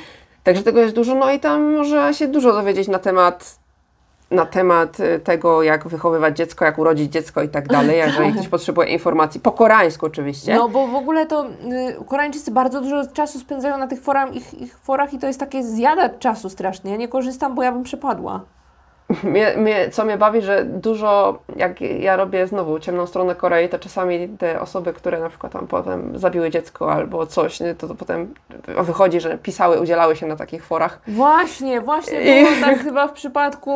[0.45, 3.60] Także tego jest dużo, no i tam można się dużo dowiedzieć na temat
[4.31, 8.49] na temat y, tego, jak wychowywać dziecko, jak urodzić dziecko i tak dalej, jeżeli ktoś
[8.49, 10.55] potrzebuje informacji, po koreańsku oczywiście.
[10.55, 14.55] No bo w ogóle to y, Koreańczycy bardzo dużo czasu spędzają na tych forum, ich,
[14.55, 16.91] ich forach i to jest takie zjadać czasu strasznie.
[16.91, 18.41] Ja nie korzystam, bo ja bym przepadła.
[19.25, 23.79] Mnie, mnie, co mnie bawi, że dużo, jak ja robię znowu ciemną stronę Korei, to
[23.79, 28.35] czasami te osoby, które na przykład tam potem zabiły dziecko albo coś, to, to potem
[28.83, 31.01] wychodzi, że pisały, udzielały się na takich forach.
[31.09, 33.71] Właśnie, właśnie I- było tak chyba w przypadku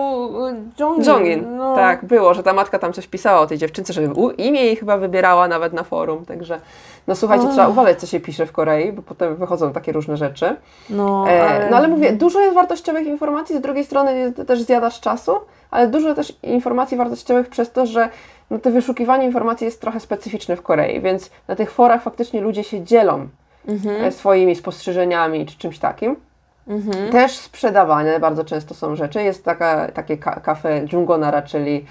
[0.47, 1.05] y, Jongin.
[1.05, 1.75] Jongin, no.
[1.75, 4.03] tak, było, że ta matka tam coś pisała o tej dziewczynce, że
[4.39, 6.61] imię jej chyba wybierała nawet na forum, także
[7.07, 10.57] no słuchajcie, trzeba uważać, co się pisze w Korei, bo potem wychodzą takie różne rzeczy.
[10.91, 11.71] No, E, ale...
[11.71, 15.33] No ale mówię, dużo jest wartościowych informacji, z drugiej strony też zjadasz czasu,
[15.71, 18.09] ale dużo też informacji wartościowych przez to, że
[18.51, 22.65] no, to wyszukiwanie informacji jest trochę specyficzne w Korei, więc na tych forach faktycznie ludzie
[22.65, 23.29] się dzielą
[23.69, 24.05] Mhm.
[24.05, 26.17] e, swoimi spostrzeżeniami czy czymś takim.
[26.69, 27.13] Mhm.
[27.13, 29.23] Też sprzedawane bardzo często są rzeczy.
[29.23, 31.85] Jest taka, takie ka kafe Dżungonara, czyli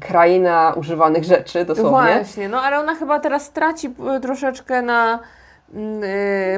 [0.00, 2.14] kraina używanych rzeczy dosłownie.
[2.14, 5.18] Właśnie, no ale ona chyba teraz traci y, troszeczkę na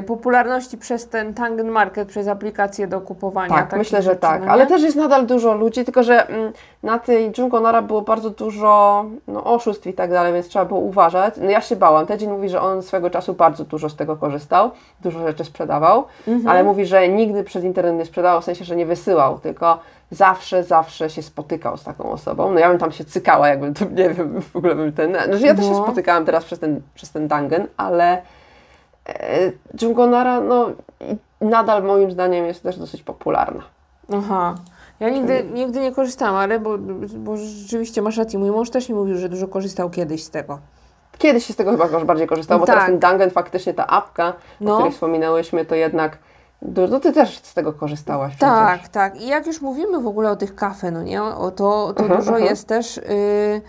[0.07, 3.55] popularności przez ten Tangen Market, przez aplikację do kupowania.
[3.55, 4.45] Tak, myślę, że rzeczy, tak.
[4.45, 4.51] no?
[4.51, 6.51] Ale też jest nadal dużo ludzi, tylko że mm,
[6.83, 11.33] na tej Jungonara było bardzo dużo no, oszustw i tak dalej, więc trzeba było uważać.
[11.37, 12.05] No ja się bałam.
[12.05, 16.47] Tedzin mówi, że on swego czasu bardzo dużo z tego korzystał, dużo rzeczy sprzedawał, Mhm.
[16.47, 19.79] ale mówi, że nigdy przez internet nie sprzedawał, w sensie, że nie wysyłał, tylko
[20.11, 22.51] zawsze, zawsze się spotykał z taką osobą.
[22.53, 25.11] No ja bym tam się cykała, jakbym to, nie wiem, w ogóle bym ten...
[25.11, 25.83] Znaczy ja też się No.
[25.83, 28.21] spotykałam teraz przez ten, przez ten Dangen, ale
[29.81, 30.69] Jungonara, no
[31.41, 33.63] i nadal moim zdaniem jest też dosyć popularna.
[34.13, 34.55] Aha.
[34.99, 36.77] Ja nigdy, nigdy nie korzystałam, ale bo,
[37.17, 38.39] bo rzeczywiście masz rację.
[38.39, 40.59] Mój mąż też mi mówił, że dużo korzystał kiedyś z tego.
[41.17, 42.75] Kiedyś się z tego chyba bardziej korzystało, bo Tak.
[42.75, 44.71] teraz ten Dangen faktycznie ta apka, No.
[44.73, 46.17] o której wspominałyśmy, to jednak
[46.61, 48.49] no ty też z tego korzystałaś przecież.
[48.49, 49.21] Tak, tak.
[49.21, 51.23] I jak już mówimy w ogóle o tych kafe, no nie?
[51.23, 52.49] O, to to Mhm, dużo mhm.
[52.49, 53.61] jest też y,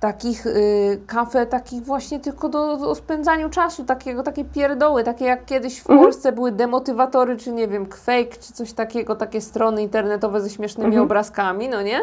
[0.00, 5.44] takich y, kafe, takich właśnie tylko do, do spędzaniu czasu, takiego, takie pierdoły, takie jak
[5.44, 6.00] kiedyś w Mhm.
[6.00, 10.88] Polsce były demotywatory, czy nie wiem, Quake, czy coś takiego, takie strony internetowe ze śmiesznymi
[10.88, 11.04] Mhm.
[11.04, 12.00] obrazkami, no nie?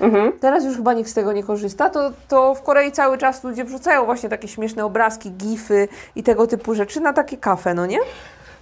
[0.00, 0.32] Mhm.
[0.40, 3.64] Teraz już chyba nikt z tego nie korzysta, to, to w Korei cały czas ludzie
[3.64, 7.98] wrzucają właśnie takie śmieszne obrazki, gify i tego typu rzeczy na takie kafe, no nie?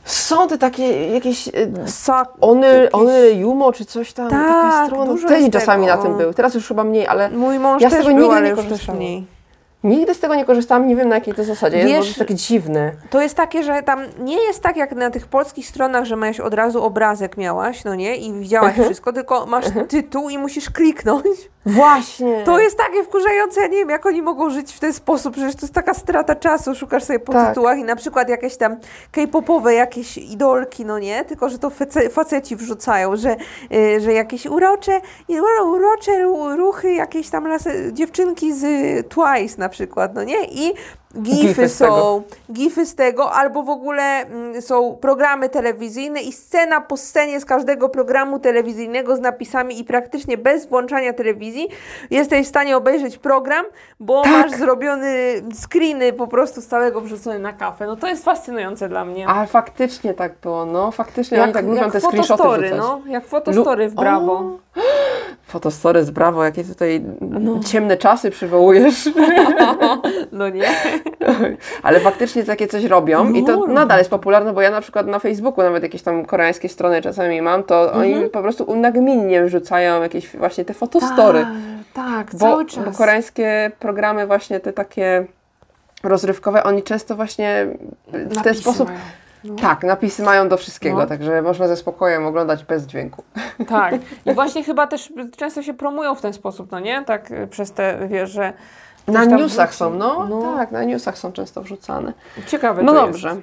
[0.05, 1.49] Są te takie jakieś...
[1.49, 1.53] y,
[1.87, 5.13] Sak, Ony, jakieś- ony Jumo czy coś tam, Tak, taka strona.
[5.37, 8.05] jest czasami na tym był, teraz już chyba mniej, ale Mój mąż Ja z tego
[8.05, 9.01] był, nigdy nie korzystałam.
[9.85, 12.93] nigdy z tego nie korzystałam, nie wiem na jakiej to zasadzie, Wiesz- jest takie dziwne.
[13.11, 16.41] To jest takie, że tam nie jest tak jak na tych polskich stronach, że miałeś
[16.41, 18.17] od razu obrazek miałaś, no nie?
[18.17, 18.85] I widziałaś Mhm.
[18.89, 21.25] wszystko, tylko masz tytuł i musisz kliknąć.
[21.67, 22.43] Właśnie.
[22.45, 25.55] To jest takie wkurzające, ja nie wiem, jak oni mogą żyć w ten sposób, przecież
[25.55, 27.49] to jest taka strata czasu, szukasz sobie po Tak.
[27.49, 28.77] tytułach i na przykład jakieś tam
[29.13, 31.25] k-popowe jakieś idolki, no nie?
[31.25, 33.37] Tylko, że to fece, faceci wrzucają, że,
[33.73, 38.65] y, że jakieś urocze, i uro- urocze ru- ruchy, jakieś tam lasy, dziewczynki z
[39.09, 40.45] Twice na przykład, no nie?
[40.45, 40.73] I
[41.23, 46.97] gify, są, gify z tego, albo w ogóle mm, są programy telewizyjne i scena po
[46.97, 51.69] scenie z każdego programu telewizyjnego z napisami i praktycznie bez włączania telewizji
[52.11, 53.65] jesteś w stanie obejrzeć program,
[54.01, 54.33] bo Tak.
[54.33, 57.87] masz zrobiony screeny po prostu z całego wrzucone na kafę.
[57.87, 59.29] No to jest fascynujące dla mnie.
[59.29, 63.93] Ale faktycznie tak było, no faktycznie oni tak lubią te screenshoty no, jak fotostory w
[63.93, 64.33] Lu- Brawo.
[64.33, 64.59] O,
[65.55, 67.61] Fotostory z Brawo, jakie tutaj No.
[67.67, 69.09] ciemne czasy przywołujesz.
[70.33, 70.63] No nie?
[71.83, 75.19] Ale faktycznie takie coś robią i to nadal jest popularne, bo ja na przykład na
[75.19, 78.01] Facebooku nawet jakieś tam koreańskie strony czasami mam, to Mhm.
[78.03, 81.47] oni po prostu nagminnie wrzucają jakieś właśnie te fotostory.
[81.95, 82.85] Tak, tak, Bo, cały czas.
[82.85, 85.27] bo koreańskie programy właśnie te takie
[86.03, 87.67] rozrywkowe, oni często właśnie
[88.13, 88.89] w ten sposób...
[88.89, 89.01] mają.
[89.45, 89.55] No.
[89.57, 91.07] Tak, napisy mają do wszystkiego, No.
[91.07, 93.23] także można ze spokojem oglądać bez dźwięku.
[93.69, 93.95] Tak.
[94.27, 97.05] I właśnie chyba też często się promują w ten sposób, no nie?
[97.07, 98.53] Tak przez te, wiesz, że...
[99.07, 99.79] Na newsach wrzuci.
[99.79, 100.43] są, no, No.
[100.57, 102.13] tak, na newsach są często wrzucane.
[102.47, 103.29] Ciekawe No dobrze.
[103.29, 103.41] Jest.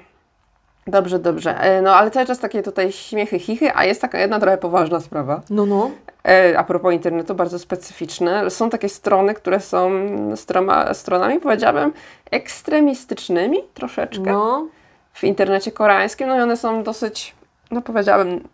[0.88, 1.59] Dobrze, dobrze.
[1.62, 4.99] E, No ale cały czas takie tutaj śmiechy, chichy, a jest taka jedna trochę poważna
[4.99, 5.41] sprawa.
[5.49, 5.91] No, no.
[6.28, 8.49] E, a propos internetu, bardzo specyficzne.
[8.49, 9.91] Są takie strony, które są
[10.36, 11.93] stroma, stronami, powiedziałabym,
[12.32, 14.68] ekstremistycznymi troszeczkę No.
[15.14, 16.28] w internecie koreańskim.
[16.28, 17.36] No i one są dosyć,
[17.72, 18.47] no powiedziałabym,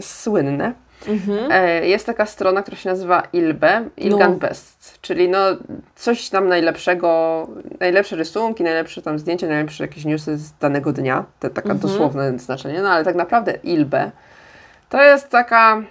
[0.00, 0.72] słynne.
[1.08, 1.52] Mhm.
[1.52, 4.38] E, jest taka strona, która się nazywa Ilbe, Ilgan No.
[4.38, 5.38] Best, czyli no
[5.94, 7.46] coś tam najlepszego,
[7.80, 11.78] najlepsze rysunki, najlepsze tam zdjęcia, najlepsze jakieś newsy z danego dnia, to taka Mhm.
[11.78, 14.10] dosłowne znaczenie, no ale tak naprawdę Ilbe
[14.88, 15.82] to jest taka,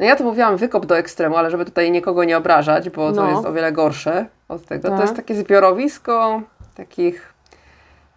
[0.00, 3.22] no ja to mówiłam wykop do ekstremu, ale żeby tutaj nikogo nie obrażać, bo to
[3.22, 3.30] No.
[3.30, 4.96] jest o wiele gorsze od tego, Tak.
[4.98, 6.42] to jest takie zbiorowisko
[6.76, 7.32] takich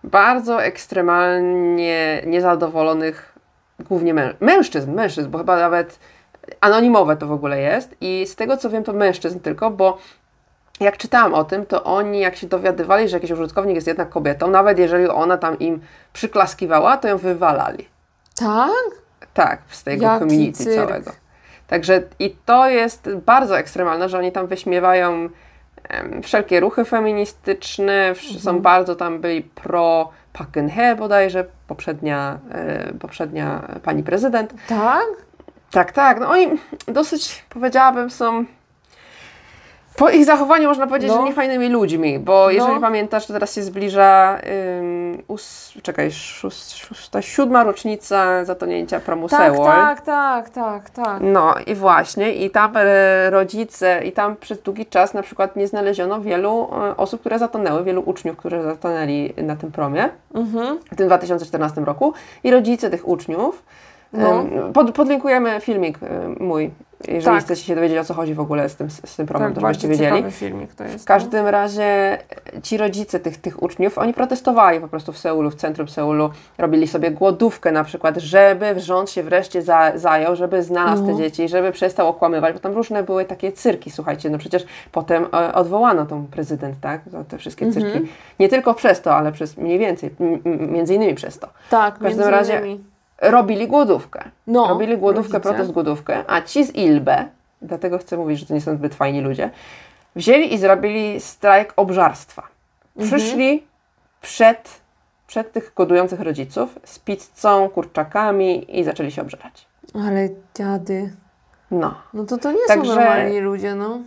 [0.04, 3.29] bardzo ekstremalnie niezadowolonych
[3.80, 6.00] głównie mę- mężczyzn, mężczyzn, bo chyba nawet
[6.62, 9.98] anonimowe to w ogóle jest i z tego co wiem to mężczyzn tylko, bo
[10.80, 14.50] jak czytałam o tym, to oni jak się dowiadywali, że jakiś użytkownik jest jednak kobietą,
[14.50, 15.82] nawet jeżeli ona tam im
[16.14, 17.88] przyklaskiwała, to ją wywalali.
[18.38, 18.72] Tak?
[19.34, 20.76] Tak, z tego Jaki community cyrk.
[20.88, 21.12] całego.
[21.68, 25.30] Także i to jest bardzo ekstremalne, że oni tam wyśmiewają
[25.90, 28.40] em, wszelkie ruchy feministyczne, Mhm.
[28.40, 34.54] są bardzo tam byli pro Park Geun-hye bodajże, poprzednia, e, poprzednia pani prezydent.
[34.68, 35.06] Tak?
[35.72, 36.48] Tak, tak, no oni
[36.88, 38.46] dosyć, powiedziałabym, są
[40.00, 41.18] po ich zachowaniu można powiedzieć, No.
[41.18, 42.82] że niefajnymi ludźmi, bo jeżeli No.
[42.82, 44.38] pamiętasz, to teraz się zbliża
[44.80, 49.66] ym, ós, czekaj, szóst, szósta, siódma rocznica zatonięcia promu Tak, Sewol.
[49.66, 51.18] tak, tak, tak, tak.
[51.22, 55.68] No i właśnie, i tam e, rodzice, i tam przez długi czas na przykład nie
[55.68, 60.80] znaleziono wielu e, osób, które zatonęły, wielu uczniów, którzy zatonęli na tym promie Mhm.
[60.92, 62.14] w tym 2014 roku.
[62.44, 63.64] I rodzice tych uczniów
[64.14, 64.46] No.
[64.74, 66.00] Pod, podlinkujemy filmik
[66.40, 66.72] mój,
[67.08, 67.44] jeżeli Tak.
[67.46, 69.68] chcecie się dowiedzieć o co chodzi w ogóle z tym, z tym problemem, tak, to
[69.68, 70.32] żebyście wiedzieli.
[70.32, 71.04] filmik to jest.
[71.04, 72.18] W każdym razie e,
[72.64, 76.88] ci rodzice tych, tych uczniów, oni protestowali po prostu w Seulu, w centrum Seulu, robili
[76.88, 81.18] sobie głodówkę na przykład, żeby rząd się wreszcie za, zajął, żeby znalazł te No.
[81.18, 85.54] dzieci, żeby przestał okłamywać, bo tam różne były takie cyrki, słuchajcie, no przecież potem e,
[85.54, 87.86] odwołano tą prezydent, tak, za te wszystkie Mhm.
[87.92, 88.08] cyrki.
[88.40, 90.10] Nie tylko przez to, ale przez mniej więcej,
[90.72, 91.48] między innymi przez to.
[91.70, 92.84] Tak, W każdym między razie innymi.
[93.22, 94.24] Robili głodówkę.
[94.48, 95.50] No, Robili głodówkę, rodzice.
[95.50, 97.26] protest głodówkę, a ci z Ilbe,
[97.62, 99.50] dlatego chcę mówić, że to nie są zbyt fajni ludzie,
[100.16, 102.44] wzięli i zrobili strajk obżarstwa.
[102.98, 103.20] Mhm.
[103.20, 103.68] Przyszli
[104.22, 104.82] przed,
[105.28, 109.68] przed tych głodujących rodziców z pizzą, kurczakami i zaczęli się obżerać.
[110.06, 111.14] Ale dziady.
[111.72, 111.94] No.
[112.14, 114.00] No to to nie Także- są normalni ludzie, no.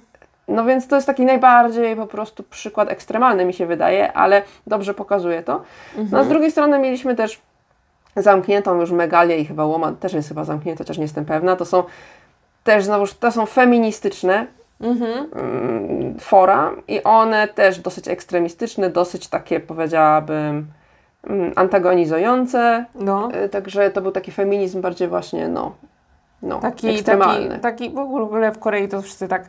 [0.49, 4.95] No więc to jest taki najbardziej po prostu przykład ekstremalny mi się wydaje, ale dobrze
[4.95, 5.63] pokazuje to.
[5.97, 6.23] No Mhm.
[6.23, 7.41] a z drugiej strony mieliśmy też
[8.17, 11.57] zamkniętą już Megalię i chyba Łoma też jest chyba zamknięta, chociaż nie jestem pewna.
[11.57, 11.83] To są
[12.65, 14.47] też znowuż, to są feministyczne
[14.83, 15.29] Mhm.
[15.35, 20.67] mm, fora i one też dosyć ekstremistyczne, dosyć takie powiedziałabym
[21.27, 22.85] mm, antagonizujące.
[22.95, 23.29] No.
[23.45, 25.73] Y, Także to był taki feminizm bardziej właśnie, no,
[26.43, 27.49] no Taki, ekstremalny.
[27.49, 29.43] taki, taki, w ogóle w Korei to wszyscy tak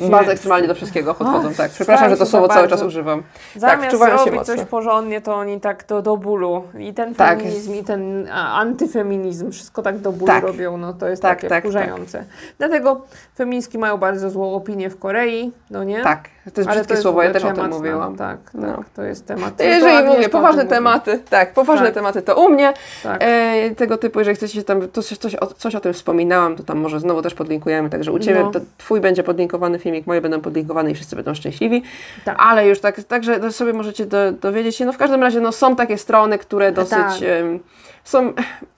[0.00, 1.70] Bardzo ekstremalnie do wszystkiego podchodzą, tak.
[1.70, 3.22] Przepraszam, że to się słowo cały czas używam.
[3.56, 4.56] Zamiast tak, wczuwają się zrobić mocno.
[4.56, 6.62] coś porządnie, to oni tak do, do bólu.
[6.78, 10.44] I ten Tak, feminizm, i ten antyfeminizm, wszystko tak do bólu Tak.
[10.44, 12.24] robią, no to jest Tak, takie tak, wkurzające.
[12.58, 13.00] Dlatego
[13.36, 16.02] feministki mają bardzo złą opinię w Korei, no nie?
[16.02, 18.16] Tak, to jest brzydkie słowo, ja też o tym na- mówiłam.
[18.16, 18.84] Tak, tak, No.
[18.96, 19.56] to jest temat.
[19.56, 21.94] To jeżeli mówię poważne tematy, tak, poważne Tak.
[21.94, 22.72] tematy to u mnie.
[23.02, 23.22] Tak.
[23.24, 26.62] E, tego typu, jeżeli chcecie tam, to coś, coś, o, coś o tym wspominałam, to
[26.62, 28.50] tam może znowu też podlinkujemy, także u Ciebie No.
[28.50, 31.82] to Twój będzie podlinkowany filmik, moje będą podlinkowane i wszyscy będą szczęśliwi.
[32.24, 32.36] Tak.
[32.38, 35.76] Ale już tak, także sobie możecie do, dowiedzieć się, no w każdym razie no, są
[35.76, 37.22] takie strony, które dosyć tak.
[37.22, 37.60] em,
[38.04, 38.32] są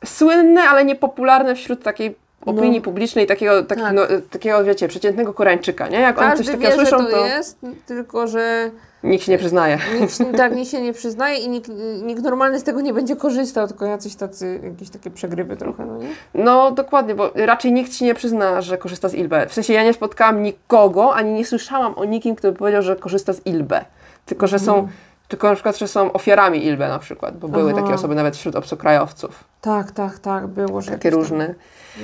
[0.05, 2.17] słynne, ale niepopularne wśród takiej
[2.49, 3.95] opinii publicznej, takiego, taki, Tak.
[3.95, 6.01] no, takiego, wiecie, przeciętnego Koreańczyka, nie?
[6.01, 8.71] Jak Każdy coś wie, takiego słyszą, to, to jest, tylko że
[9.03, 9.79] nikt się nie przyznaje.
[10.01, 11.71] nikt, tak, nikt się nie przyznaje i nikt,
[12.03, 15.97] nikt normalny z tego nie będzie korzystał, tylko jacyś tacy, jakieś takie przegrywy trochę, no
[15.99, 16.09] nie?
[16.35, 19.47] No dokładnie, bo raczej nikt ci nie przyzna, że korzysta z Ilbe.
[19.47, 22.97] W sensie ja nie spotkałam nikogo, ani nie słyszałam o nikim, kto by powiedział, że
[22.97, 23.85] korzysta z Ilbe.
[24.27, 24.89] Tylko, że Mhm.
[25.29, 27.83] Tylko na przykład, że są ofiarami Ilbe na przykład, bo były Aha.
[27.83, 29.45] takie osoby nawet wśród obcokrajowców.
[29.61, 31.55] Tak, tak, tak, było, że Takie różne.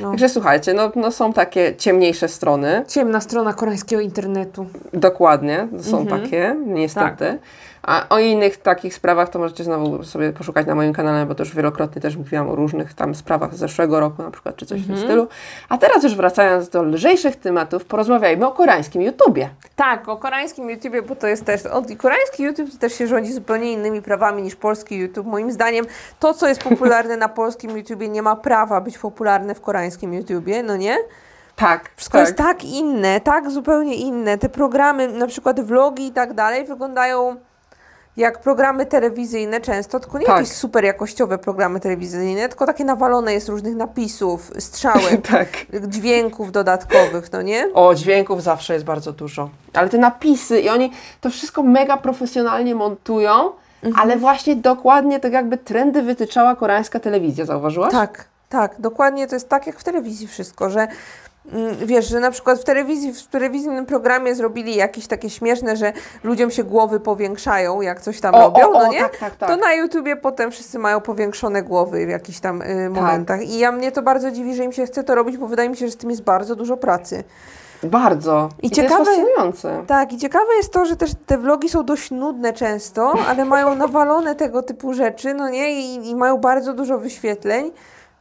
[0.02, 0.10] No.
[0.10, 2.84] Także słuchajcie, no, no są takie ciemniejsze strony.
[2.88, 4.66] Ciemna strona koreańskiego internetu.
[4.92, 6.22] Dokładnie, są Mhm.
[6.22, 7.26] takie, niestety.
[7.26, 7.38] Tak.
[7.86, 11.42] A o innych takich sprawach to możecie znowu sobie poszukać na moim kanale, bo to
[11.42, 14.80] już wielokrotnie też mówiłam o różnych tam sprawach z zeszłego roku na przykład, czy coś
[14.80, 14.98] w Mhm.
[14.98, 15.28] tym stylu.
[15.68, 19.50] A teraz już wracając do lżejszych tematów, porozmawiajmy o koreańskim YouTubie.
[19.76, 21.60] Tak, o koreańskim YouTubie, bo to jest też.
[21.98, 25.26] Koreański YouTube to też się rządzi zupełnie innymi prawami niż polski YouTube.
[25.26, 25.86] Moim zdaniem
[26.20, 30.62] to, co jest popularne na polskim YouTubie, nie ma prawa być popularne w koreańskim YouTubie,
[30.62, 30.96] no nie?
[31.56, 34.38] Tak, Wszystko jest tak inne, tak zupełnie inne.
[34.38, 37.36] Te programy, na przykład vlogi i tak dalej, wyglądają
[38.16, 40.36] jak programy telewizyjne często, tylko nie Tak.
[40.36, 45.48] jakieś super jakościowe programy telewizyjne, tylko takie nawalone jest różnych napisów, strzałek, tak.
[45.88, 47.68] dźwięków dodatkowych, no nie?
[47.74, 49.50] O, dźwięków zawsze jest bardzo dużo.
[49.72, 53.50] Ale te napisy i oni to wszystko mega profesjonalnie montują,
[53.82, 54.02] Mhm.
[54.02, 57.92] ale właśnie dokładnie tak jakby trendy wytyczała koreańska telewizja, zauważyłaś?
[57.92, 60.88] Tak, tak, dokładnie to jest tak jak w telewizji wszystko, że
[61.84, 65.92] wiesz, że na przykład w telewizji, w telewizyjnym programie zrobili jakieś takie śmieszne, że
[66.24, 68.98] ludziom się głowy powiększają, jak coś tam O, robią, o, no o, nie?
[68.98, 69.48] tak, tak, tak.
[69.48, 73.42] To na YouTubie potem wszyscy mają powiększone głowy w jakichś tam y, momentach.
[73.42, 75.76] I ja mnie to bardzo dziwi, że im się chce to robić, bo wydaje mi
[75.76, 77.24] się, że z tym jest bardzo dużo pracy.
[77.82, 78.48] Bardzo.
[78.62, 79.84] I to ciekawe-.
[79.86, 83.74] Tak, i ciekawe jest to, że też te vlogi są dość nudne często, ale mają
[83.84, 85.80] nawalone tego typu rzeczy, no nie?
[85.80, 87.70] I, i mają bardzo dużo wyświetleń.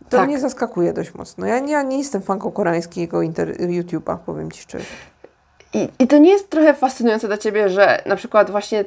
[0.10, 0.28] To Tak.
[0.28, 1.46] mnie zaskakuje dość mocno.
[1.46, 4.86] Ja nie, ja nie jestem fanką koreańskiego inter- YouTube'a, powiem Ci szczerze.
[5.74, 8.86] I, I to nie jest trochę fascynujące dla Ciebie, że na przykład właśnie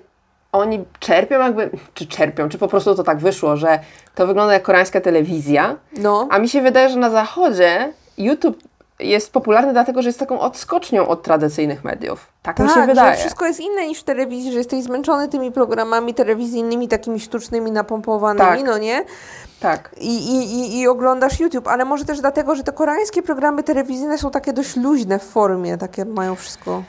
[0.52, 3.78] oni czerpią jakby, czy czerpią, czy po prostu to tak wyszło, że
[4.14, 8.58] to wygląda jak koreańska telewizja, No, a mi się wydaje, że na zachodzie YouTube
[9.00, 12.32] jest popularny dlatego, że jest taką odskocznią od tradycyjnych mediów.
[12.42, 13.14] Tak, mi się tak, wydaje.
[13.14, 17.70] że wszystko jest inne niż w telewizji, że jesteś zmęczony tymi programami telewizyjnymi, takimi sztucznymi,
[17.72, 18.66] napompowanymi, Tak.
[18.66, 19.04] no nie?
[19.60, 19.90] Tak.
[20.00, 24.30] I, i, i, oglądasz YouTube, ale może też dlatego, że te koreańskie programy telewizyjne są
[24.30, 26.82] takie dość luźne w formie, takie mają wszystko.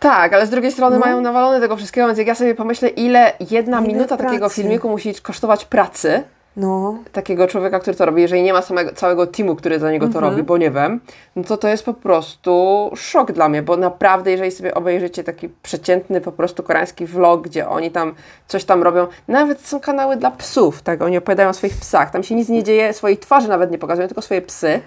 [0.00, 1.00] Tak, ale z drugiej strony No.
[1.04, 4.54] mają nawalone tego wszystkiego, więc jak ja sobie pomyślę, ile jedna Ile minuta takiego pracy.
[4.54, 6.22] filmiku musi kosztować pracy,
[6.56, 6.98] No.
[7.12, 10.14] takiego człowieka, który to robi, jeżeli nie ma samego, całego teamu, który za niego to
[10.14, 10.24] Mhm.
[10.24, 11.00] robi, bo nie wiem,
[11.36, 15.48] no to to jest po prostu szok dla mnie, bo naprawdę, jeżeli sobie obejrzycie taki
[15.62, 18.14] przeciętny po prostu koreański vlog, gdzie oni tam
[18.48, 22.22] coś tam robią, nawet są kanały dla psów, tak, oni opowiadają o swoich psach, tam
[22.22, 24.80] się nic nie dzieje, swojej twarzy nawet nie pokazują, tylko swoje psy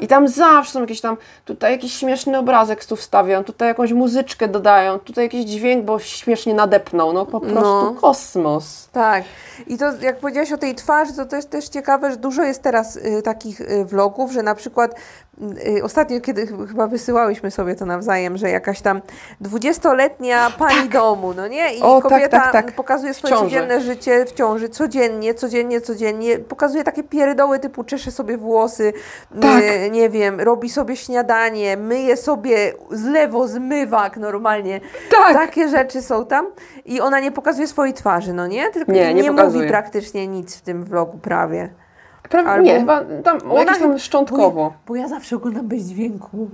[0.00, 4.48] i tam zawsze są jakieś tam, tutaj jakiś śmieszny obrazek tu wstawią, tutaj jakąś muzyczkę
[4.48, 7.94] dodają, tutaj jakiś dźwięk, bo śmiesznie nadepnął, no po prostu No.
[8.00, 8.88] kosmos.
[8.92, 9.24] Tak.
[9.66, 12.62] I to jak powiedziałaś o tej twarzy, to to jest też ciekawe, że dużo jest
[12.62, 14.94] teraz y, takich y, vlogów, że na przykład
[15.82, 19.00] ostatnio, kiedy ch- chyba wysyłałyśmy sobie to nawzajem, że jakaś tam
[19.42, 21.74] 20-letnia pani domu, no nie?
[21.74, 21.88] I Tak.
[21.88, 22.72] O, tak, kobieta tak, tak.
[22.72, 26.38] pokazuje swoje codzienne życie w ciąży, codziennie, codziennie, codziennie.
[26.38, 28.92] Pokazuje takie pierdoły typu czesze sobie włosy,
[29.40, 29.62] Tak.
[29.86, 34.80] y, nie wiem, robi sobie śniadanie, myje sobie z lewo zmywak normalnie.
[35.10, 35.32] Tak.
[35.32, 36.46] Takie rzeczy są tam
[36.84, 38.70] i ona nie pokazuje swojej twarzy, no nie?
[38.70, 39.68] Tylko Nie, nie mówi pokazuje.
[39.68, 41.68] praktycznie nic w tym vlogu prawie.
[42.28, 44.52] Prawie, Albo- nie, chyba tam, Ona jakieś tam szczątkowo.
[44.52, 46.48] Bo ja, bo ja zawsze oglądam bez dźwięku.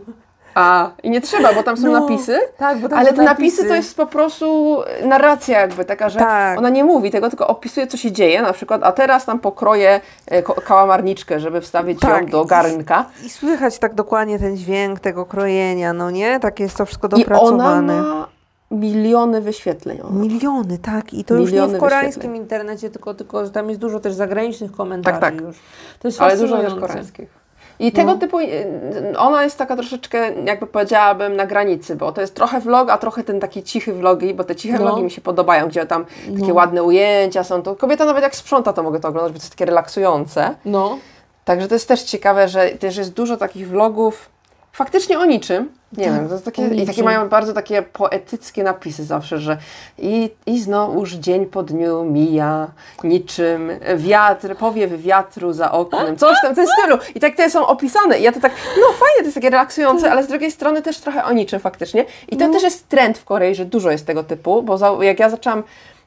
[0.55, 2.39] A, i nie trzeba, bo tam są No, napisy.
[2.59, 3.57] tak, bo tam ale są te napisy.
[3.57, 3.69] napisy.
[3.69, 6.59] to jest po prostu narracja jakby taka, że Tak.
[6.59, 10.01] ona nie mówi tego, tylko opisuje co się dzieje, na przykład, a teraz tam pokroję
[10.27, 12.21] e, kałamarniczkę, żeby wstawić Tak.
[12.23, 13.05] ją do garnka.
[13.27, 16.41] I słychać tak dokładnie ten dźwięk tego krojenia, no nie?
[16.41, 18.03] Tak jest to wszystko I ona dopracowane.
[18.03, 18.29] ma
[18.73, 19.99] miliony wyświetleń.
[20.11, 21.15] Miliony, tak.
[21.15, 24.15] I to już nie Miliony w koreańskim internecie, tylko, tylko że tam jest dużo też
[24.15, 25.41] zagranicznych komentarzy Tak, tak.
[25.41, 25.57] już.
[26.01, 27.43] To jest Ale dużo też koreańskich.
[27.79, 32.35] I tego typu, y, ona jest taka troszeczkę, jakby powiedziałabym, na granicy, bo to jest
[32.35, 34.81] trochę vlog, a trochę ten taki cichy vlogi, bo te ciche No.
[34.85, 36.05] vlogi mi się podobają, gdzie tam
[36.41, 37.63] takie ładne ujęcia są.
[37.63, 40.55] To kobieta nawet jak sprząta, to mogę to oglądać, bo to jest takie relaksujące.
[40.65, 40.99] No.
[41.45, 44.31] Także to jest też ciekawe, że też jest dużo takich vlogów
[44.73, 45.69] faktycznie o niczym.
[45.97, 49.57] Nie wiem, to takie, i takie mają bardzo takie poetyckie napisy zawsze, że
[49.99, 52.69] i, i znowuż dzień po dniu mija
[53.05, 56.99] niczym wiatr, powiew wiatru za oknem, coś tam w tym stylu.
[57.15, 58.19] I tak te są opisane.
[58.19, 60.99] I ja to tak, no fajnie, to jest takie relaksujące, ale z drugiej strony też
[60.99, 62.05] trochę o niczym faktycznie.
[62.29, 65.19] I to też jest trend w Korei, że dużo jest tego typu, bo za, jak
[65.19, 65.63] ja zaczęłam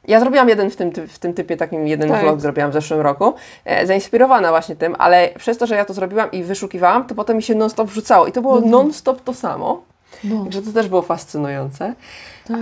[0.08, 2.20] ja zrobiłam jeden w tym, ty- w tym typie, takim jeden Tak.
[2.22, 3.34] vlog zrobiłam w zeszłym roku,
[3.64, 7.36] e, zainspirowana właśnie tym, ale przez to, że ja to zrobiłam i wyszukiwałam, to potem
[7.36, 9.82] mi się non-stop wrzucało i to było non-stop to samo.
[10.24, 10.42] No.
[10.42, 11.94] Także to też było fascynujące.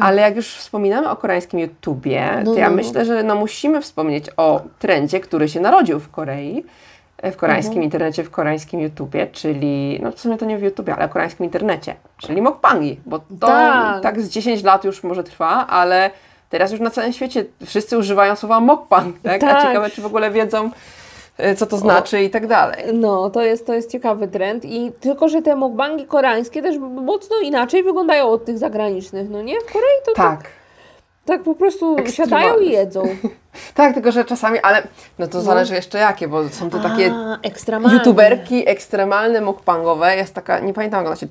[0.01, 2.77] Ale jak już wspominamy o koreańskim YouTubie, No, to ja no, no.
[2.77, 6.65] myślę, że no musimy wspomnieć o trendzie, który się narodził w Korei,
[7.19, 7.85] e, w koreańskim Mhm.
[7.85, 11.47] internecie, w koreańskim YouTubie, czyli, no w sumie to nie w YouTubie, ale w koreańskim
[11.47, 14.03] internecie, czyli mukbangi, bo to Tak.
[14.03, 16.11] tak z 10 lat już może trwa, ale
[16.55, 19.43] teraz już na całym świecie wszyscy używają słowa mukbang, tak?
[19.45, 19.63] A Tak.
[19.63, 20.71] ciekawe, czy w ogóle wiedzą,
[21.39, 22.85] e, co to znaczy i tak dalej.
[22.93, 27.37] No, to jest, to jest ciekawy trend i tylko, że te mukbangi koreańskie też mocno
[27.43, 29.61] inaczej wyglądają od tych zagranicznych, no nie?
[29.61, 30.51] W Korei to tak, Tak.
[31.25, 33.03] Tak po prostu siadają i jedzą.
[33.75, 34.83] Tak, tylko że czasami, ale
[35.19, 37.99] no to zależy jeszcze jakie, bo są to takie A, ekstremalnie.
[37.99, 40.17] youtuberki ekstremalne mukbangowe.
[40.17, 41.27] Jest taka, nie pamiętam jak ona się,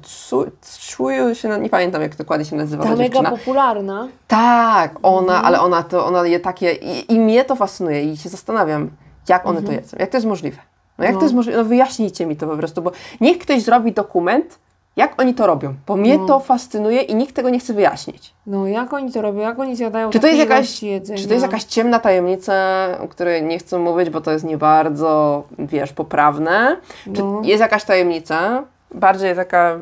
[0.61, 4.07] Tsuyu się, nie pamiętam jak dokładnie się nazywa Ta ta mega popularna.
[4.27, 5.45] Tak, ona, Mhm.
[5.45, 8.89] ale ona to, ona je takie, i, i mnie to fascynuje i się zastanawiam,
[9.29, 9.65] jak one Mhm.
[9.77, 10.57] to jedzą, jak to jest możliwe.
[10.97, 12.91] No jak to jest możliwe, no wyjaśnijcie mi to po prostu, bo
[13.21, 14.59] niech ktoś zrobi dokument,
[14.95, 16.25] jak oni to robią, bo mnie No.
[16.27, 18.33] to fascynuje i nikt tego nie chce wyjaśnić.
[18.47, 19.39] No, jak oni to robią?
[19.39, 21.19] Jak oni zjadają Czy to jest jakaś, jedzenia?
[21.19, 22.53] czy to jest jakaś ciemna tajemnica,
[22.99, 26.77] o której nie chcę mówić, bo to jest nie bardzo, wiesz, poprawne?
[27.15, 27.41] Czy No.
[27.43, 28.63] jest jakaś tajemnica?
[28.95, 29.77] Bardziej taka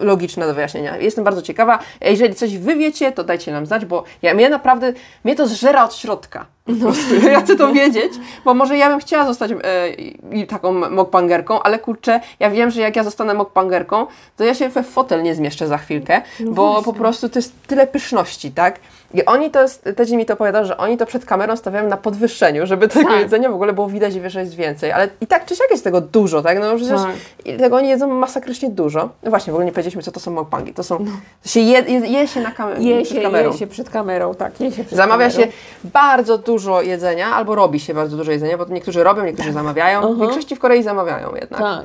[0.00, 0.96] logiczna do wyjaśnienia.
[0.96, 1.78] Jestem bardzo ciekawa.
[2.00, 4.92] Jeżeli coś wy wiecie, to dajcie nam znać, bo ja, mnie naprawdę,
[5.24, 6.46] mnie to zżera od środka.
[6.80, 7.14] Prostu.
[7.32, 8.12] Ja chcę to wiedzieć,
[8.44, 12.96] bo może ja bym chciała zostać e, taką mokpangerką, ale kurczę, ja wiem, że jak
[12.96, 14.06] ja zostanę mokpangerką,
[14.36, 17.86] to ja się we fotel nie zmieszczę za chwilkę, bo po prostu to jest tyle
[17.86, 18.80] pyszności, tak?
[19.14, 19.58] I oni to,
[19.96, 23.20] też mi to opowiadał, że oni to przed kamerą stawiają na podwyższeniu, żeby tego Tak.
[23.20, 26.00] jedzenia w ogóle było widać, że jest więcej, ale i tak czy siak jest tego
[26.00, 26.60] dużo, tak?
[26.60, 27.56] No przecież Tak.
[27.58, 29.08] tego oni jedzą masakrycznie dużo.
[29.22, 30.74] No właśnie, w ogóle nie powiedzieliśmy, co to są mukbangi.
[30.74, 30.98] To są,
[31.42, 33.52] to się je, je, je się na kam- Je przed się, kamerą.
[33.52, 35.44] je się przed kamerą, tak, je się przed Zamawia kamerą.
[35.44, 35.52] się
[35.84, 40.14] bardzo dużo jedzenia, albo robi się bardzo dużo jedzenia, bo niektórzy robią, niektórzy zamawiają.
[40.14, 41.60] W większości w Korei zamawiają jednak.
[41.60, 41.84] Tak.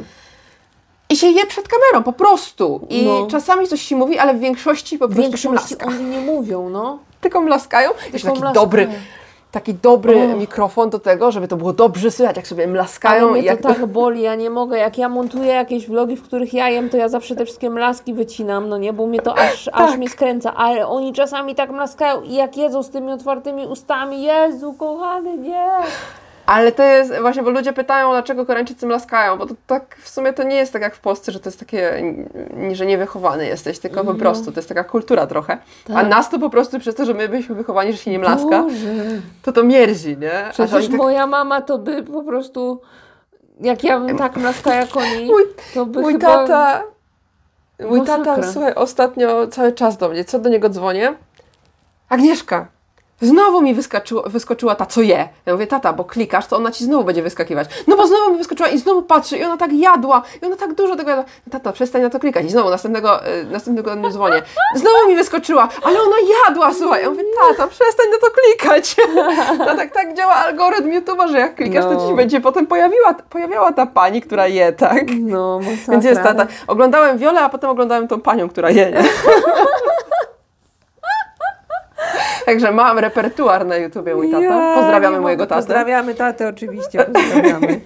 [1.09, 2.87] I się je przed kamerą, po prostu.
[2.89, 3.27] I No.
[3.31, 5.85] czasami coś się mówi, ale w większości po W prostu się większości mlaska.
[5.85, 6.99] oni nie mówią, no.
[7.21, 7.89] Tylko mlaskają.
[8.13, 8.65] Jeszcze taki mlaskają.
[8.65, 8.87] dobry,
[9.53, 13.23] taki dobry mikrofon do tego, żeby to było dobrze słychać, jak sobie mlaskają.
[13.23, 14.77] Ale mnie jak to tak boli, ja nie mogę.
[14.77, 18.13] Jak ja montuję jakieś vlogi, w których ja jem, to ja zawsze te wszystkie mlaski
[18.13, 19.81] wycinam, no nie, bo mnie to aż, Tak.
[19.81, 20.53] aż mnie skręca.
[20.55, 25.69] Ale oni czasami tak mlaskają i jak jedzą z tymi otwartymi ustami, Jezu, kochany, nie.
[26.45, 30.33] Ale to jest właśnie, bo ludzie pytają, dlaczego Koreańczycy mlaskają, bo to tak w sumie
[30.33, 32.03] to nie jest tak jak w Polsce, że to jest takie,
[32.71, 35.57] że niewychowany jesteś, tylko po prostu to jest taka kultura trochę.
[35.95, 38.63] A nas to po prostu przez to, że my byliśmy wychowani, że się nie mlaska,
[38.63, 38.75] Boże.
[39.43, 40.31] to to mierzi, nie?
[40.51, 42.81] Przecież tak- moja mama to by po prostu,
[43.61, 46.27] jak ja bym tak mlaskała jak oni, Mój- to by Mój chyba...
[46.27, 46.83] tata,
[47.89, 48.51] mój tata, Masakra.
[48.51, 51.13] słuchaj, ostatnio cały czas do mnie, co do niego dzwonię?
[52.09, 52.67] Agnieszka,
[53.21, 53.75] znowu mi
[54.25, 55.29] wyskoczyła ta, co je.
[55.45, 57.67] Ja mówię, tata, bo klikasz, to ona ci znowu będzie wyskakiwać.
[57.87, 60.73] No bo znowu mi wyskoczyła i znowu patrzy i ona tak jadła, i ona tak
[60.73, 61.25] dużo tego jadła.
[61.51, 62.45] Tata, przestań na to klikać.
[62.45, 64.41] I znowu następnego, y, następnego dnia dzwonię.
[64.75, 66.15] Znowu mi wyskoczyła, ale ona
[66.47, 67.03] jadła, słuchaj.
[67.03, 68.95] Ja mówię, tata, przestań na to klikać.
[69.67, 72.15] To tak, tak działa algorytm YouTube'a, że jak klikasz, to ci No.
[72.15, 75.03] będzie potem pojawiła, pojawiała ta pani, która je, tak?
[75.19, 75.91] No, masakra.
[75.91, 76.47] Więc jest tata.
[76.67, 78.91] Oglądałem Wiolę, a potem oglądałem tą panią, która je.
[78.91, 79.03] nie?
[82.45, 84.43] Także mam repertuar na YouTubie mój tata.
[84.43, 85.55] Ja Pozdrawiamy mojego tatę.
[85.61, 87.81] Pozdrawiamy tatę, oczywiście, pozdrawiamy.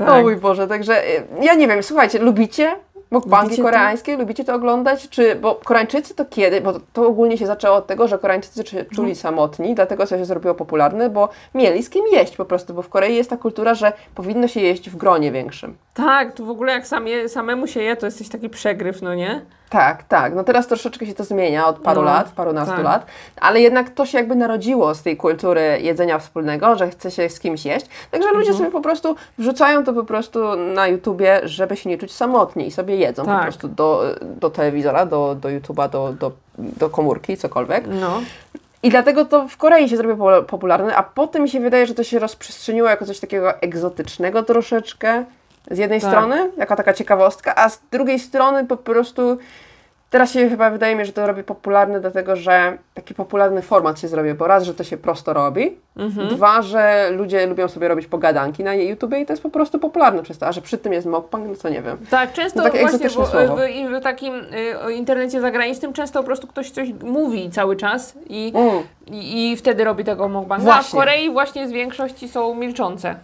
[0.00, 0.22] No O tak.
[0.22, 2.76] mój Boże, także y, ja nie wiem, słuchajcie, lubicie
[3.10, 3.68] mukbangi Lubicie to?
[3.68, 4.16] koreańskie?
[4.16, 5.08] Lubicie to oglądać?
[5.08, 6.60] Czy, bo Koreańczycy to kiedy?
[6.60, 10.24] Bo to ogólnie się zaczęło od tego, że Koreańczycy się czuli samotni, dlatego to się
[10.24, 13.74] zrobiło popularne, bo mieli z kim jeść po prostu, bo w Korei jest ta kultura,
[13.74, 15.76] że powinno się jeść w gronie większym.
[15.94, 19.40] Tak, tu w ogóle jak samie, samemu się je, to jesteś taki przegryw, no nie?
[19.70, 20.34] Tak, tak.
[20.34, 22.84] No teraz troszeczkę się to zmienia od paru No, lat, parunastu tak.
[22.84, 23.06] lat,
[23.40, 27.40] ale jednak to się jakby narodziło z tej kultury jedzenia wspólnego, że chce się z
[27.40, 27.86] kimś jeść.
[28.10, 28.38] Także Mhm.
[28.38, 32.66] ludzie sobie po prostu wrzucają to po prostu na YouTubie, żeby się nie czuć samotni
[32.66, 33.42] i sobie jedzą po Tak.
[33.42, 37.84] prostu do, do telewizora, do, do YouTuba, do, do, do komórki, cokolwiek.
[38.00, 38.20] No.
[38.82, 41.94] I dlatego to w Korei się zrobiło po- popularne, a potem mi się wydaje, że
[41.94, 45.24] to się rozprzestrzeniło jako coś takiego egzotycznego troszeczkę.
[45.70, 46.10] Z jednej Tak.
[46.10, 49.38] strony, jako taka ciekawostka, a z drugiej strony po prostu
[50.10, 54.08] teraz się chyba wydaje mi, że to robi popularne, dlatego że taki popularny format się
[54.08, 56.28] zrobił, bo raz, że to się prosto robi, Mhm.
[56.28, 60.22] dwa, że ludzie lubią sobie robić pogadanki na YouTubie i to jest po prostu popularne
[60.22, 61.96] przez to, a że przy tym jest mukbang, no co nie wiem.
[62.10, 63.50] Tak, często No takie właśnie egzotyczne w,
[63.94, 64.34] w, w takim
[64.88, 68.82] y, internecie zagranicznym często po prostu ktoś coś mówi cały czas i, Mm.
[69.06, 70.74] i, i wtedy robi tego mukbanga.
[70.74, 70.90] A w.
[70.90, 73.14] Korei właśnie z większości są milczące.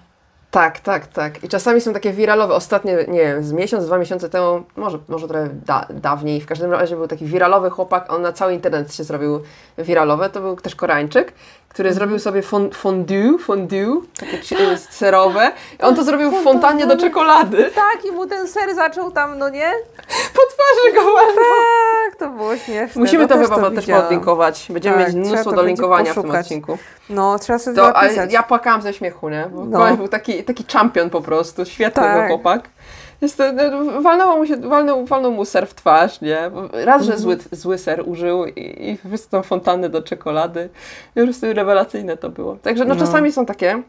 [0.57, 1.45] Tak, tak, tak.
[1.45, 2.55] I czasami są takie wiralowe.
[2.55, 6.73] Ostatnie, nie wiem, z miesiąc, dwa miesiące temu, może, może trochę da, dawniej, w każdym
[6.73, 9.43] razie był taki wiralowy chłopak, on na cały internet się zrobił
[9.79, 10.31] wiralowy.
[10.31, 11.33] To był też Koreańczyk,
[11.77, 14.57] który zrobił sobie fon, fondue, fondue, takie ci-
[14.91, 15.53] serowe.
[15.81, 17.71] I on to zrobił w fontannie do czekolady.
[17.75, 19.73] Tak, i mu ten ser zaczął tam, no nie?
[20.35, 21.17] Po twarzy go.
[21.27, 23.01] Tak, to było śmieszne.
[23.01, 24.67] Musimy no, to chyba też podlinkować.
[24.71, 26.79] Będziemy Tak, mieć mnóstwo do linkowania w tym odcinku.
[27.11, 29.47] No, trzeba sobie To, ale ja płakałam ze śmiechu, nie?
[29.53, 29.97] Bo No.
[29.97, 32.29] był taki, taki champion po prostu, świetny Tak.
[32.29, 32.69] chłopak.
[33.21, 36.51] Jest to, no, walnęło mu się, walnął, walnął mu ser w twarz, nie?
[36.73, 38.61] Raz, że zły, zły ser użył i,
[38.91, 40.69] i wystąpił fontannę do czekolady.
[41.17, 42.57] I po prostu rewelacyjne to było.
[42.57, 43.01] Także no, No.
[43.01, 43.83] czasami są takie,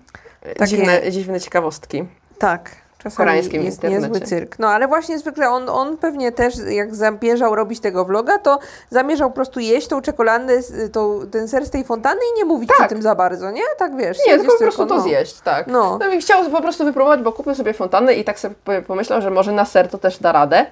[0.57, 2.03] Takie- Dziwne, dziwne ciekawostki.
[2.39, 2.71] Tak.
[3.11, 4.07] Czasami koreańskim jest internecie.
[4.09, 4.59] niezły cyrk.
[4.59, 9.29] No ale właśnie zwykle on, on pewnie też, jak zamierzał robić tego vloga, to zamierzał
[9.29, 10.59] po prostu jeść tą czekoladę,
[10.91, 12.85] tą, ten ser z tej fontanny i nie mówić Tak.
[12.85, 13.61] o tym za bardzo, nie?
[13.77, 14.17] Tak wiesz.
[14.27, 15.01] Nie, tylko po prostu to no.
[15.01, 15.67] zjeść, tak.
[15.67, 15.97] No.
[15.97, 19.21] No i chciał po prostu wypróbować, bo kupił sobie fontannę i tak sobie po- pomyślał,
[19.21, 20.65] że może na ser to też da radę.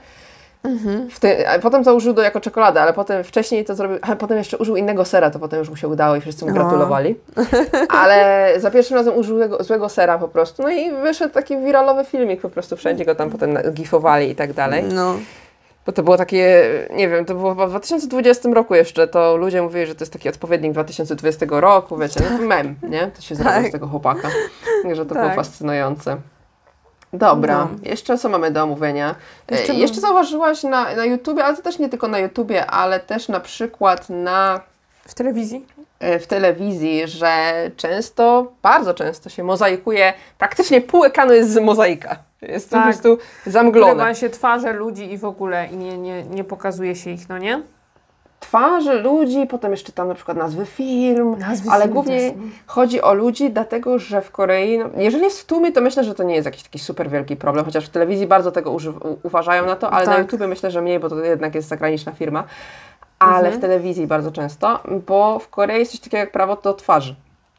[0.65, 1.07] Mhm.
[1.19, 4.37] Ty, a potem to użył do jako czekoladę, ale potem wcześniej to zrobił, a potem
[4.37, 6.57] jeszcze użył innego sera, to potem już mu się udało i wszyscy mu No.
[6.57, 7.15] gratulowali.
[7.89, 12.05] Ale za pierwszym razem użył złego, złego sera po prostu, no i wyszedł taki wiralowy
[12.05, 14.83] filmik, po prostu wszędzie go tam potem gifowali i tak dalej.
[14.93, 15.15] No.
[15.85, 16.63] Bo to było takie,
[16.93, 20.13] nie wiem, to było chyba w 2020 roku jeszcze, to ludzie mówili, że to jest
[20.13, 23.11] taki odpowiednik 2020 roku, wiecie, no to mem, nie?
[23.15, 23.67] To się zrobiło Tak.
[23.69, 24.29] z tego chłopaka.
[24.83, 25.35] Także to było Tak.
[25.35, 26.17] fascynujące.
[27.17, 27.89] Dobra, No.
[27.89, 29.07] jeszcze co mamy do omówienia?
[29.07, 32.65] Jeszcze Jeszcze, mam- jeszcze zauważyłaś na, na YouTubie, ale to też nie tylko na YouTubie,
[32.65, 34.59] ale też na przykład na,
[35.07, 35.65] W telewizji?
[35.99, 42.15] e, w telewizji, że często, bardzo często się mozaikuje, praktycznie pół ekranu jest z mozaika.
[42.41, 42.83] Jest to Tak.
[42.85, 43.93] po prostu zamglone.
[43.93, 47.37] Ukrywa się twarze ludzi i w ogóle i nie, nie, nie pokazuje się ich, no
[47.37, 47.61] nie?
[48.45, 52.43] Twarzy ludzi, potem jeszcze tam na przykład nazwy firm, Nazwy ale głównie no.
[52.65, 56.15] chodzi o ludzi, dlatego że w Korei, no, jeżeli jest w tłumie, to myślę, że
[56.15, 58.77] to nie jest jakiś taki super wielki problem, chociaż w telewizji bardzo tego
[59.23, 60.21] uważają na to, ale na Tak.
[60.21, 62.43] YouTube myślę, że mniej, bo to jednak jest zagraniczna firma,
[63.19, 63.53] ale Mhm.
[63.57, 67.15] w telewizji bardzo często, bo w Korei jest coś takiego jak prawo do twarzy.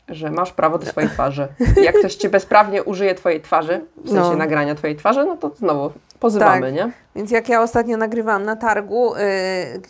[0.08, 1.48] Że masz prawo do swojej twarzy.
[1.82, 4.36] Jak ktoś ci bezprawnie użyje twojej twarzy, w sensie No.
[4.36, 5.90] nagrania twojej twarzy, no to znowu
[6.20, 6.74] pozywamy, Tak.
[6.74, 6.92] nie?
[7.16, 9.12] Więc jak ja ostatnio nagrywałam na targu,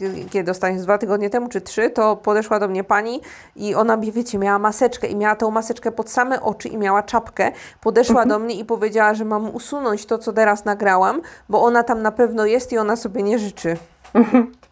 [0.00, 3.20] yy, kiedy ostatnio, dwa tygodnie temu czy trzy, to podeszła do mnie pani
[3.56, 7.52] i ona, wiecie, miała maseczkę i miała tą maseczkę pod same oczy i miała czapkę.
[7.80, 8.28] Podeszła Mhm.
[8.28, 12.12] do mnie i powiedziała, że mam usunąć to, co teraz nagrałam, bo ona tam na
[12.12, 13.76] pewno jest i ona sobie nie życzy.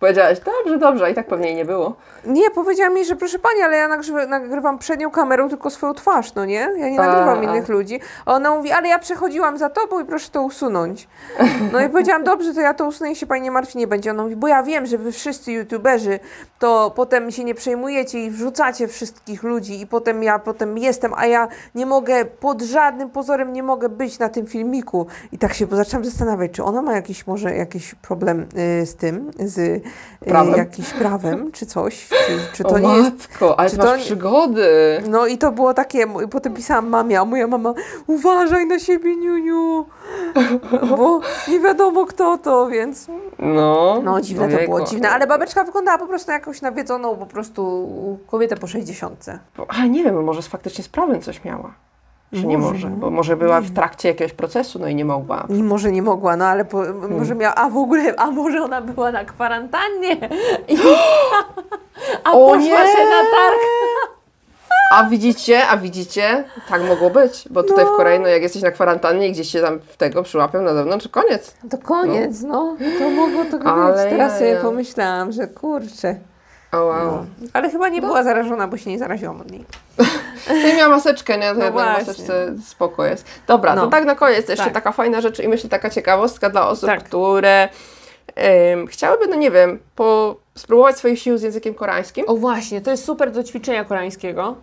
[0.00, 1.96] powiedziałaś, dobrze, dobrze, a i tak pewnie jej nie było.
[2.26, 6.34] Nie, powiedziała mi, że proszę pani, ale ja nagrywa, nagrywam przednią kamerą tylko swoją twarz,
[6.34, 6.68] no nie?
[6.76, 7.42] Ja nie A, nagrywam a.
[7.42, 8.00] innych ludzi.
[8.26, 11.08] A ona mówi, ale ja przechodziłam za tobą i proszę to usunąć.
[11.72, 14.10] No i powiedziałam, dobrze, to ja to usunę i się pani nie martwi, nie będzie.
[14.10, 16.18] Ona mówi, bo ja wiem, że wy wszyscy youtuberzy
[16.58, 21.26] to potem się nie przejmujecie i wrzucacie wszystkich ludzi i potem ja potem jestem, a
[21.26, 25.06] ja nie mogę, pod żadnym pozorem nie mogę być na tym filmiku.
[25.32, 28.46] I tak się zaczęłam zastanawiać, czy ona ma jakiś może jakiś problem
[28.82, 29.83] y, z tym, z
[30.20, 30.54] Prawem?
[30.56, 33.98] jakimś prawem, czy coś, czy, czy to o nie jest matko, ale czy to masz
[33.98, 35.02] nie- przygody.
[35.08, 37.74] no i to było takie, potem pisałam mamie, a moja mama,
[38.06, 39.86] uważaj na siebie, Niuniu,
[40.96, 43.06] bo nie wiadomo kto to, więc
[43.38, 47.26] No, no dziwne to było, dziwne, ale babeczka wyglądała po prostu na jakąś nawiedzoną po
[47.26, 47.88] prostu
[48.26, 49.26] kobietę po 60.
[49.68, 51.74] Ale nie wiem, może faktycznie z prawem coś miała.
[52.34, 52.96] Że nie Może, może, no.
[52.96, 55.46] bo może była w trakcie jakiegoś procesu, no i nie mogła.
[55.48, 57.18] I może nie mogła, no ale po, Hmm.
[57.18, 60.12] może miała, a w ogóle, a może ona była na kwarantannie
[60.68, 60.76] i,
[62.24, 62.68] a O poszła nie!
[62.68, 63.60] się na targ.
[64.92, 67.92] A widzicie, a widzicie, tak mogło być, bo tutaj No.
[67.92, 70.74] w Korei, no jak jesteś na kwarantannie i gdzieś się tam w tego przyłapią na
[70.74, 71.54] zewnątrz, koniec.
[71.70, 73.66] To koniec, no, to mogło to być.
[74.10, 74.62] Teraz sobie jaja.
[74.62, 76.16] pomyślałam, że kurczę.
[76.80, 77.04] O wow.
[77.06, 77.26] No.
[77.52, 79.64] Ale chyba nie była zarażona, bo się nie zaraziłam od niej.
[80.46, 81.48] Ty miała maseczkę, nie?
[81.48, 81.92] To No jednak właśnie.
[81.92, 83.24] maseczce spoko jest.
[83.46, 83.84] Dobra, No.
[83.84, 84.74] to tak na koniec jeszcze Tak.
[84.74, 87.04] taka fajna rzecz i myślę taka ciekawostka dla osób, Tak.
[87.04, 87.68] które
[88.34, 92.24] em, chciałyby, no nie wiem, po, spróbować swoich sił z językiem koreańskim.
[92.28, 94.54] O właśnie, to jest super do ćwiczenia koreańskiego.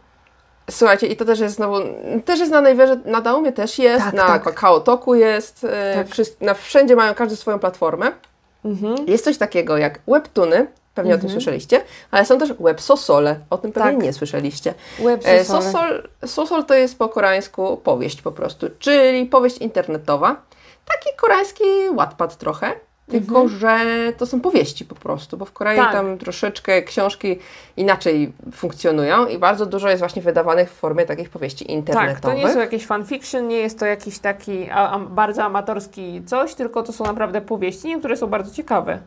[0.71, 1.75] Słuchajcie, i to też jest znowu,
[2.25, 4.43] też jest na najwyżej, na Daumie też jest, Tak, na tak.
[4.43, 6.07] Kakao Toku jest, e, Tak.
[6.07, 8.11] wszys- na, wszędzie mają każdy swoją platformę.
[9.07, 11.81] Jest coś takiego jak webtuny, pewnie o tym słyszeliście,
[12.11, 14.03] ale są też websosole, o tym pewnie Tak.
[14.03, 14.73] nie słyszeliście.
[15.03, 20.35] Web E, Sosol, sosol to jest po koreańsku powieść po prostu, czyli powieść internetowa.
[20.85, 21.63] Taki koreański
[21.95, 22.71] Wattpad trochę,
[23.11, 23.79] tylko że
[24.17, 25.91] to są powieści po prostu, bo w Korei Tak.
[25.91, 27.39] tam troszeczkę książki
[27.77, 32.21] inaczej funkcjonują i bardzo dużo jest właśnie wydawanych w formie takich powieści Tak, internetowych.
[32.21, 36.55] to nie są jakieś fanfiction, nie jest to jakiś taki a, a, bardzo amatorski coś,
[36.55, 38.99] tylko to są naprawdę powieści, niektóre są bardzo ciekawe.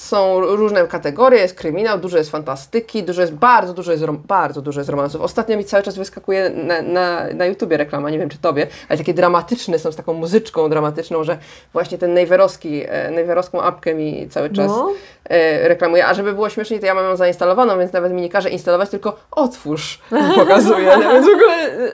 [0.00, 4.80] Są różne kategorie, jest kryminał, dużo jest fantastyki, dużo jest, bardzo dużo jest, bardzo dużo
[4.80, 5.20] jest romansów.
[5.22, 8.98] Ostatnio mi cały czas wyskakuje na, na, na YouTubie reklama, nie wiem czy tobie, ale
[8.98, 11.38] takie dramatyczne są z taką muzyczką dramatyczną, że
[11.72, 14.92] właśnie ten Nejwerowski, e, Nejwerowską apkę mi cały czas No.
[15.24, 16.06] e, reklamuje.
[16.06, 18.90] A żeby było śmieszniej, to ja mam ją zainstalowaną, więc nawet mi nie każe instalować,
[18.90, 20.00] tylko otwórz
[20.34, 21.08] pokazuje, nie?
[21.08, 21.92] więc w ogóle e, e,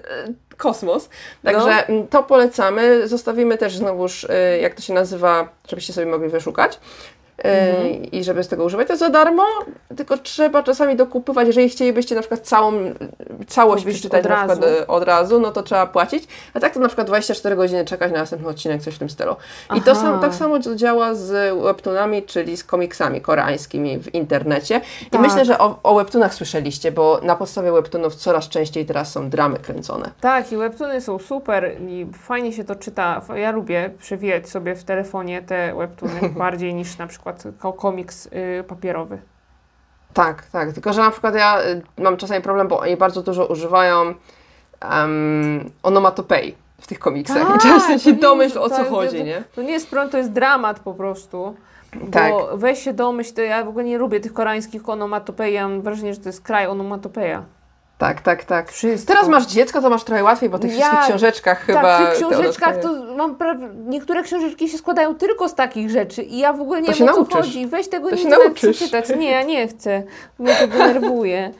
[0.56, 1.08] kosmos.
[1.44, 3.08] Także m, to polecamy.
[3.08, 6.80] Zostawimy też znowuż, e, jak to się nazywa, żebyście sobie mogli wyszukać.
[7.44, 9.42] E, I żeby z tego używać, to jest za darmo,
[9.96, 12.72] tylko trzeba czasami dokupywać, jeżeli chcielibyście na przykład całą
[13.46, 14.82] całość Powieść przeczytać od na przykład razu.
[14.82, 16.24] e, od razu, no to trzeba płacić,
[16.54, 19.36] a tak to na przykład 24 godziny czekać na następny odcinek, coś w tym stylu.
[19.76, 24.80] I to sam, tak samo działa z webtoonami, czyli z komiksami koreańskimi w internecie.
[25.06, 25.20] I Tak.
[25.20, 29.58] myślę, że o, o webtoonach słyszeliście, bo na podstawie webtoonów coraz częściej teraz są dramy
[29.58, 30.10] kręcone.
[30.20, 33.22] Tak, i webtoony są super i fajnie się to czyta.
[33.34, 37.25] Ja lubię przewijać sobie w telefonie te webtoony bardziej niż na przykład
[37.58, 39.18] ko- komiks y, papierowy.
[40.14, 40.72] Tak, tak.
[40.72, 44.14] Tylko, że na przykład ja y, mam czasami problem, bo oni bardzo dużo używają
[44.90, 47.42] um, onomatopei w tych komiksach.
[47.56, 49.44] I często Tak, to się domyśl o co to- chodzi, to- nie?
[49.54, 51.54] To nie jest problem, to jest dramat po prostu.
[52.12, 52.32] Tak.
[52.32, 55.82] Bo weź się domyśl, to ja w ogóle nie lubię tych koreańskich onomatopei, ja mam
[55.82, 57.42] wrażenie, że to jest kraj onomatopeja.
[57.98, 58.72] Tak, tak, tak.
[58.72, 59.12] Wszystko.
[59.14, 61.82] Teraz masz dziecko, to masz trochę łatwiej, bo tych Ja- wszystkich książeczkach chyba...
[61.82, 66.22] tak, w tych książeczkach to mam prawie, niektóre książeczki się składają tylko z takich rzeczy
[66.22, 67.36] i ja w ogóle nie To wiem się o co nauczysz.
[67.36, 67.66] chodzi.
[67.66, 69.08] Weź tego To nie chcę przeczytać.
[69.18, 70.02] Nie, ja nie chcę.
[70.38, 71.52] Mnie to denerwuje.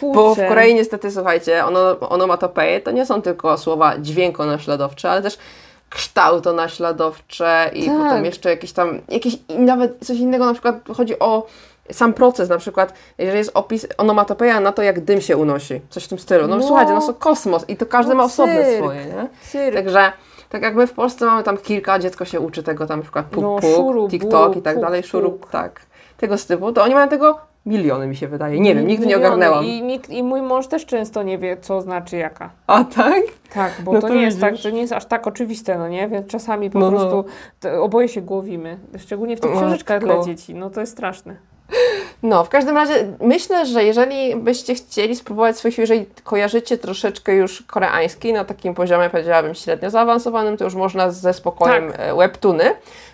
[0.00, 0.14] Kurczę.
[0.20, 5.38] Bo w Korei niestety, słuchajcie, ono, onomatopeje to nie są tylko słowa dźwiękonaśladowcze, ale też
[5.90, 7.96] kształtonaśladowcze i Tak.
[7.98, 11.46] potem jeszcze jakieś tam, jakieś nawet coś innego, na przykład chodzi o
[11.92, 16.04] sam proces, na przykład, jeżeli jest opis onomatopeja na to, jak dym się unosi, coś
[16.04, 16.48] w tym stylu.
[16.48, 16.62] No, No.
[16.62, 18.78] słuchajcie, no to kosmos i to każdy No ma osobne cyrk.
[18.78, 19.28] swoje, nie?
[19.42, 19.74] Cyrk.
[19.76, 20.12] Także,
[20.48, 23.26] tak jak my w Polsce mamy tam kilka, dziecko się uczy tego tam na przykład
[23.26, 25.50] puk, No, puk, szuru, TikTok buk, i tak puk, dalej, szuru, puk.
[25.50, 25.80] tak,
[26.16, 28.60] tego typu, to oni mają tego miliony mi się wydaje.
[28.60, 29.26] Nie wiem, nigdy nie Miliony.
[29.34, 29.64] ogarnęłam.
[29.64, 32.50] I, nikt, I mój mąż też często nie wie, co znaczy jaka.
[32.66, 33.22] A tak?
[33.54, 35.88] Tak, bo No to, to nie jest tak, to nie jest aż tak oczywiste, no
[35.88, 36.08] nie?
[36.08, 36.98] Więc czasami po No, no.
[36.98, 37.24] prostu
[37.80, 38.78] oboje się głowimy.
[38.98, 40.54] Szczególnie w tych książeczkach dla dzieci.
[40.54, 41.36] No to jest straszne.
[42.22, 47.34] No, w każdym razie myślę, że jeżeli byście chcieli spróbować swoich sił, jeżeli kojarzycie troszeczkę
[47.34, 52.00] już koreański na takim poziomie, powiedziałabym, średnio zaawansowanym, to już można ze spokojem Tak.
[52.00, 52.64] e, webtuny.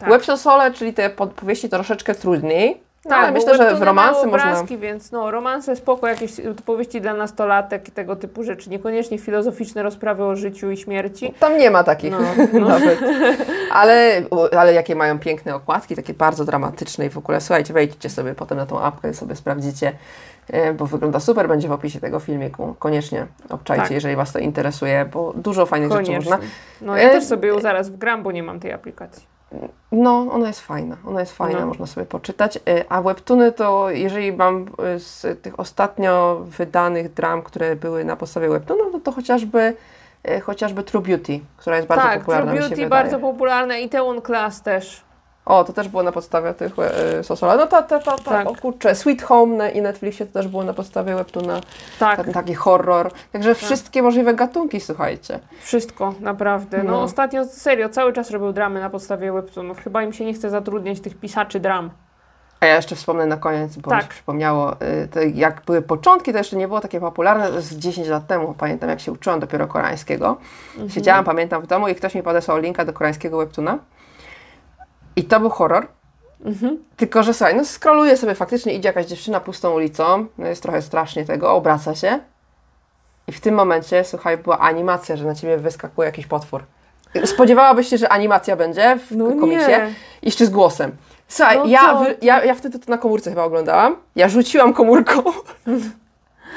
[0.01, 0.09] Tak.
[0.09, 4.51] Websosole, czyli te podpowieści troszeczkę trudniej, No, ale bo myślę, że w romansy mają można-
[4.51, 6.33] obrazki, więc no, romanse spoko, jakieś
[6.67, 8.71] powieści dla nastolatek i tego typu rzeczy.
[8.71, 11.35] Niekoniecznie filozoficzne rozprawy o życiu i śmierci.
[11.41, 12.19] Tam nie ma takich No,
[12.53, 12.69] no.
[12.69, 12.99] nawet.
[13.73, 14.23] Ale,
[14.59, 18.59] ale jakie mają piękne okładki, takie bardzo dramatyczne i w ogóle słuchajcie, wejdźcie sobie potem
[18.59, 19.93] na tą apkę, sobie sprawdzicie,
[20.51, 22.75] e, bo wygląda super, będzie w opisie tego filmiku.
[22.79, 23.91] Koniecznie obczajcie, Tak.
[23.93, 26.31] jeżeli Was to interesuje, bo dużo fajnych rzeczy Koniecznie.
[26.31, 26.47] można.
[26.81, 29.36] No ja E, też sobie ją zaraz wgram, bo nie mam tej aplikacji.
[29.93, 31.67] No, ona jest fajna, ona jest fajna, No.
[31.67, 32.57] można sobie poczytać.
[32.69, 38.17] E, A webtoony to, jeżeli mam e, z tych ostatnio wydanych dram, które były na
[38.17, 39.77] podstawie webtoonów, no to chociażby,
[40.25, 43.81] e, chociażby True Beauty, która jest bardzo tak, popularna, True mi się Beauty bardzo popularne
[43.81, 45.06] i Teon Class też.
[45.47, 47.57] O, to też było na podstawie tych e, Sosola.
[47.57, 48.49] No to, to, to, to Tak.
[48.49, 51.61] o kurczę, Sweet Home i Netflixie to też było na podstawie webtoona,
[51.99, 53.11] Tak, ten taki horror.
[53.33, 55.39] Także wszystkie możliwe gatunki, słuchajcie.
[55.61, 56.83] wszystko, naprawdę.
[56.83, 57.03] No, No.
[57.03, 59.79] ostatnio serio, cały czas robią dramy na podstawie webtoonów.
[59.85, 61.91] Chyba im się nie chce zatrudniać tych pisaczy dram.
[62.61, 63.99] A ja jeszcze wspomnę na koniec, bo Tak.
[63.99, 67.55] mi się przypomniało, y, to jak były początki, to jeszcze nie było takie popularne, to
[67.57, 70.37] jest 10 lat temu, pamiętam jak się uczyłam dopiero koreańskiego.
[70.73, 70.91] Mhm.
[70.91, 73.79] Siedziałam, pamiętam, w domu i ktoś mi podesłał linka do koreańskiego webtuna.
[75.17, 75.87] I to był horror.
[76.45, 76.85] Mhm.
[76.97, 80.83] Tylko, że słuchaj, no scrolluję sobie faktycznie, idzie jakaś dziewczyna pustą ulicą, no jest trochę
[80.83, 82.19] strasznie tego, obraca się
[83.27, 86.63] i w tym momencie, słuchaj, była animacja, że na ciebie wyskakuje jakiś potwór.
[87.25, 89.69] Spodziewałabyś się, że animacja będzie w No komiksie?
[89.69, 89.93] nie.
[90.23, 90.93] Jeszcze z głosem.
[91.29, 93.97] Słuchaj, No ja, ja, ja wtedy to na komórce chyba oglądałam.
[94.17, 95.23] Ja rzuciłam komórką.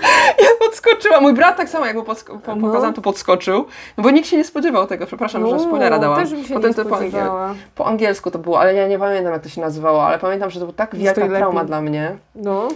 [0.43, 1.21] ja podskoczyłam.
[1.23, 2.15] Mój brat tak samo, jak mu po,
[2.55, 2.67] No.
[2.67, 3.65] pokazałam, to podskoczył.
[3.97, 5.05] No bo nikt się nie spodziewał tego.
[5.05, 6.19] Przepraszam, że spoilera dałam.
[6.19, 9.33] Też się Potem nie to po, angiel- po angielsku to było, ale ja nie pamiętam,
[9.33, 11.37] jak to się nazywało, ale pamiętam, że to był tak wielka lepiej.
[11.37, 12.15] trauma dla mnie.
[12.35, 12.67] No,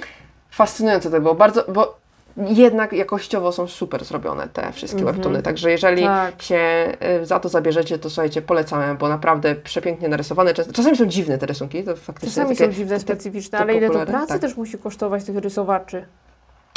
[0.51, 1.35] Fascynujące to było.
[1.35, 2.03] Bardzo, bo
[2.37, 5.41] jednak jakościowo są super zrobione te wszystkie webtoony.
[5.43, 6.03] Także jeżeli.
[6.03, 6.41] Tak.
[6.41, 10.53] się y, za to zabierzecie, to słuchajcie, polecamy, bo naprawdę przepięknie narysowane.
[10.53, 13.89] Czas- Czasami są dziwne te rysunki, to faktycznie czasami takie, są dziwne, specyficzne, ale ile
[13.89, 14.41] to pracy tak.
[14.41, 16.05] też musi kosztować tych rysowaczy.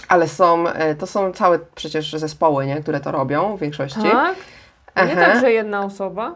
[0.09, 4.03] Ale są, y, to są całe przecież zespoły, nie, które to robią w większości.
[4.03, 4.37] Tak?
[4.97, 5.15] Nie Aha.
[5.15, 6.35] tak, że jedna osoba?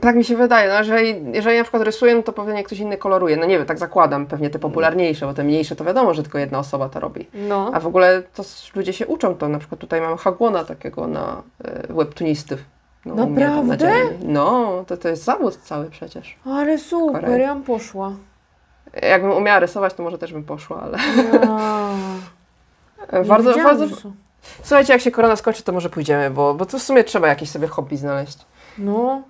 [0.00, 2.96] Tak mi się wydaje, no jeżeli, jeżeli na przykład rysuję, no to pewnie ktoś inny
[2.96, 3.36] koloruje.
[3.36, 6.38] No nie wiem, tak zakładam, pewnie te popularniejsze, bo te mniejsze to wiadomo, że tylko
[6.38, 7.26] jedna osoba to robi.
[7.34, 7.70] No.
[7.74, 8.42] A w ogóle to
[8.74, 9.48] ludzie się uczą to.
[9.48, 11.42] Na przykład tutaj mam Hagłona takiego na
[11.90, 12.60] y, webtunistów.
[13.04, 13.88] No, Naprawdę?
[14.24, 16.36] No, to, to jest zawód cały przecież.
[16.44, 18.12] Ale super, ja bym poszła.
[19.02, 20.98] Jakbym umiała rysować, to może też bym poszła, ale
[23.12, 23.96] nie wiedziałam, bardzo...
[23.96, 24.12] są.
[24.62, 27.50] Słuchajcie, jak się korona skończy, to może pójdziemy, bo, bo to w sumie trzeba jakieś
[27.50, 28.38] sobie hobby znaleźć.
[28.78, 29.22] No,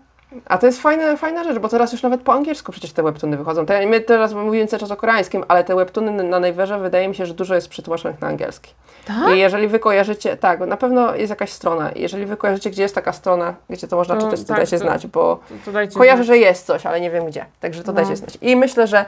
[0.47, 3.37] A to jest fajna, fajna rzecz, bo teraz już nawet po angielsku przecież te webtuny
[3.37, 3.67] wychodzą.
[3.67, 7.15] Te, my teraz mówimy cały czas o koreańskim, ale te webtuny na najwyżej wydaje mi
[7.15, 8.75] się, że dużo jest przetłumaczonych na angielski.
[9.07, 9.35] tak?
[9.35, 11.91] I jeżeli wy kojarzycie, tak, na pewno jest jakaś strona.
[11.97, 14.79] Jeżeli wy kojarzycie, gdzie jest taka strona, wiecie, to można To czytać, to tak, dajcie
[14.79, 16.27] to- znać, bo To, to dajcie kojarzę, znać.
[16.27, 17.47] że jest coś, ale nie wiem gdzie.
[17.61, 17.97] Także to No.
[17.97, 18.39] dajcie znać.
[18.41, 19.05] I myślę, że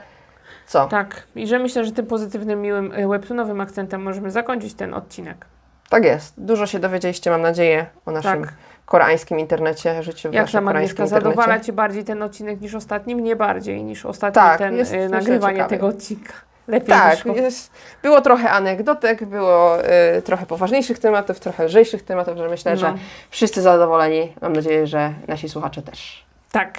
[0.66, 0.86] co?
[0.86, 5.46] Tak, i że myślę, że tym pozytywnym, miłym y, webtoonowym akcentem możemy zakończyć ten odcinek.
[5.88, 6.34] Tak jest.
[6.38, 8.52] Dużo się dowiedzieliście, mam nadzieję, o naszym Tak.
[8.86, 11.36] koreańskim internecie, życiu w Jak naszym koreańskim Agnieszka, internecie.
[11.36, 13.16] zadowala Cię bardziej ten odcinek niż ostatni?
[13.16, 16.32] Mnie bardziej niż ostatni Tak, ten jest, y, nagrywanie tego odcinka.
[16.68, 17.70] Lepiej Tak, jest,
[18.02, 19.78] było trochę anegdotek, było
[20.18, 22.78] y, trochę poważniejszych tematów, trochę lżejszych tematów, że myślę, No.
[22.78, 22.94] że
[23.30, 24.32] wszyscy zadowoleni.
[24.42, 26.24] Mam nadzieję, że nasi słuchacze też.
[26.52, 26.78] Tak.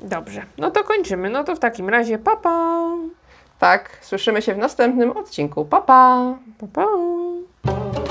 [0.00, 1.30] Dobrze, no to kończymy.
[1.30, 2.40] No to w takim razie papa.
[2.42, 2.96] Pa.
[3.58, 5.64] Tak, słyszymy się w następnym odcinku.
[5.64, 6.34] Papa.
[6.58, 6.66] Pa.
[6.66, 6.86] Pa,
[7.64, 8.05] pa.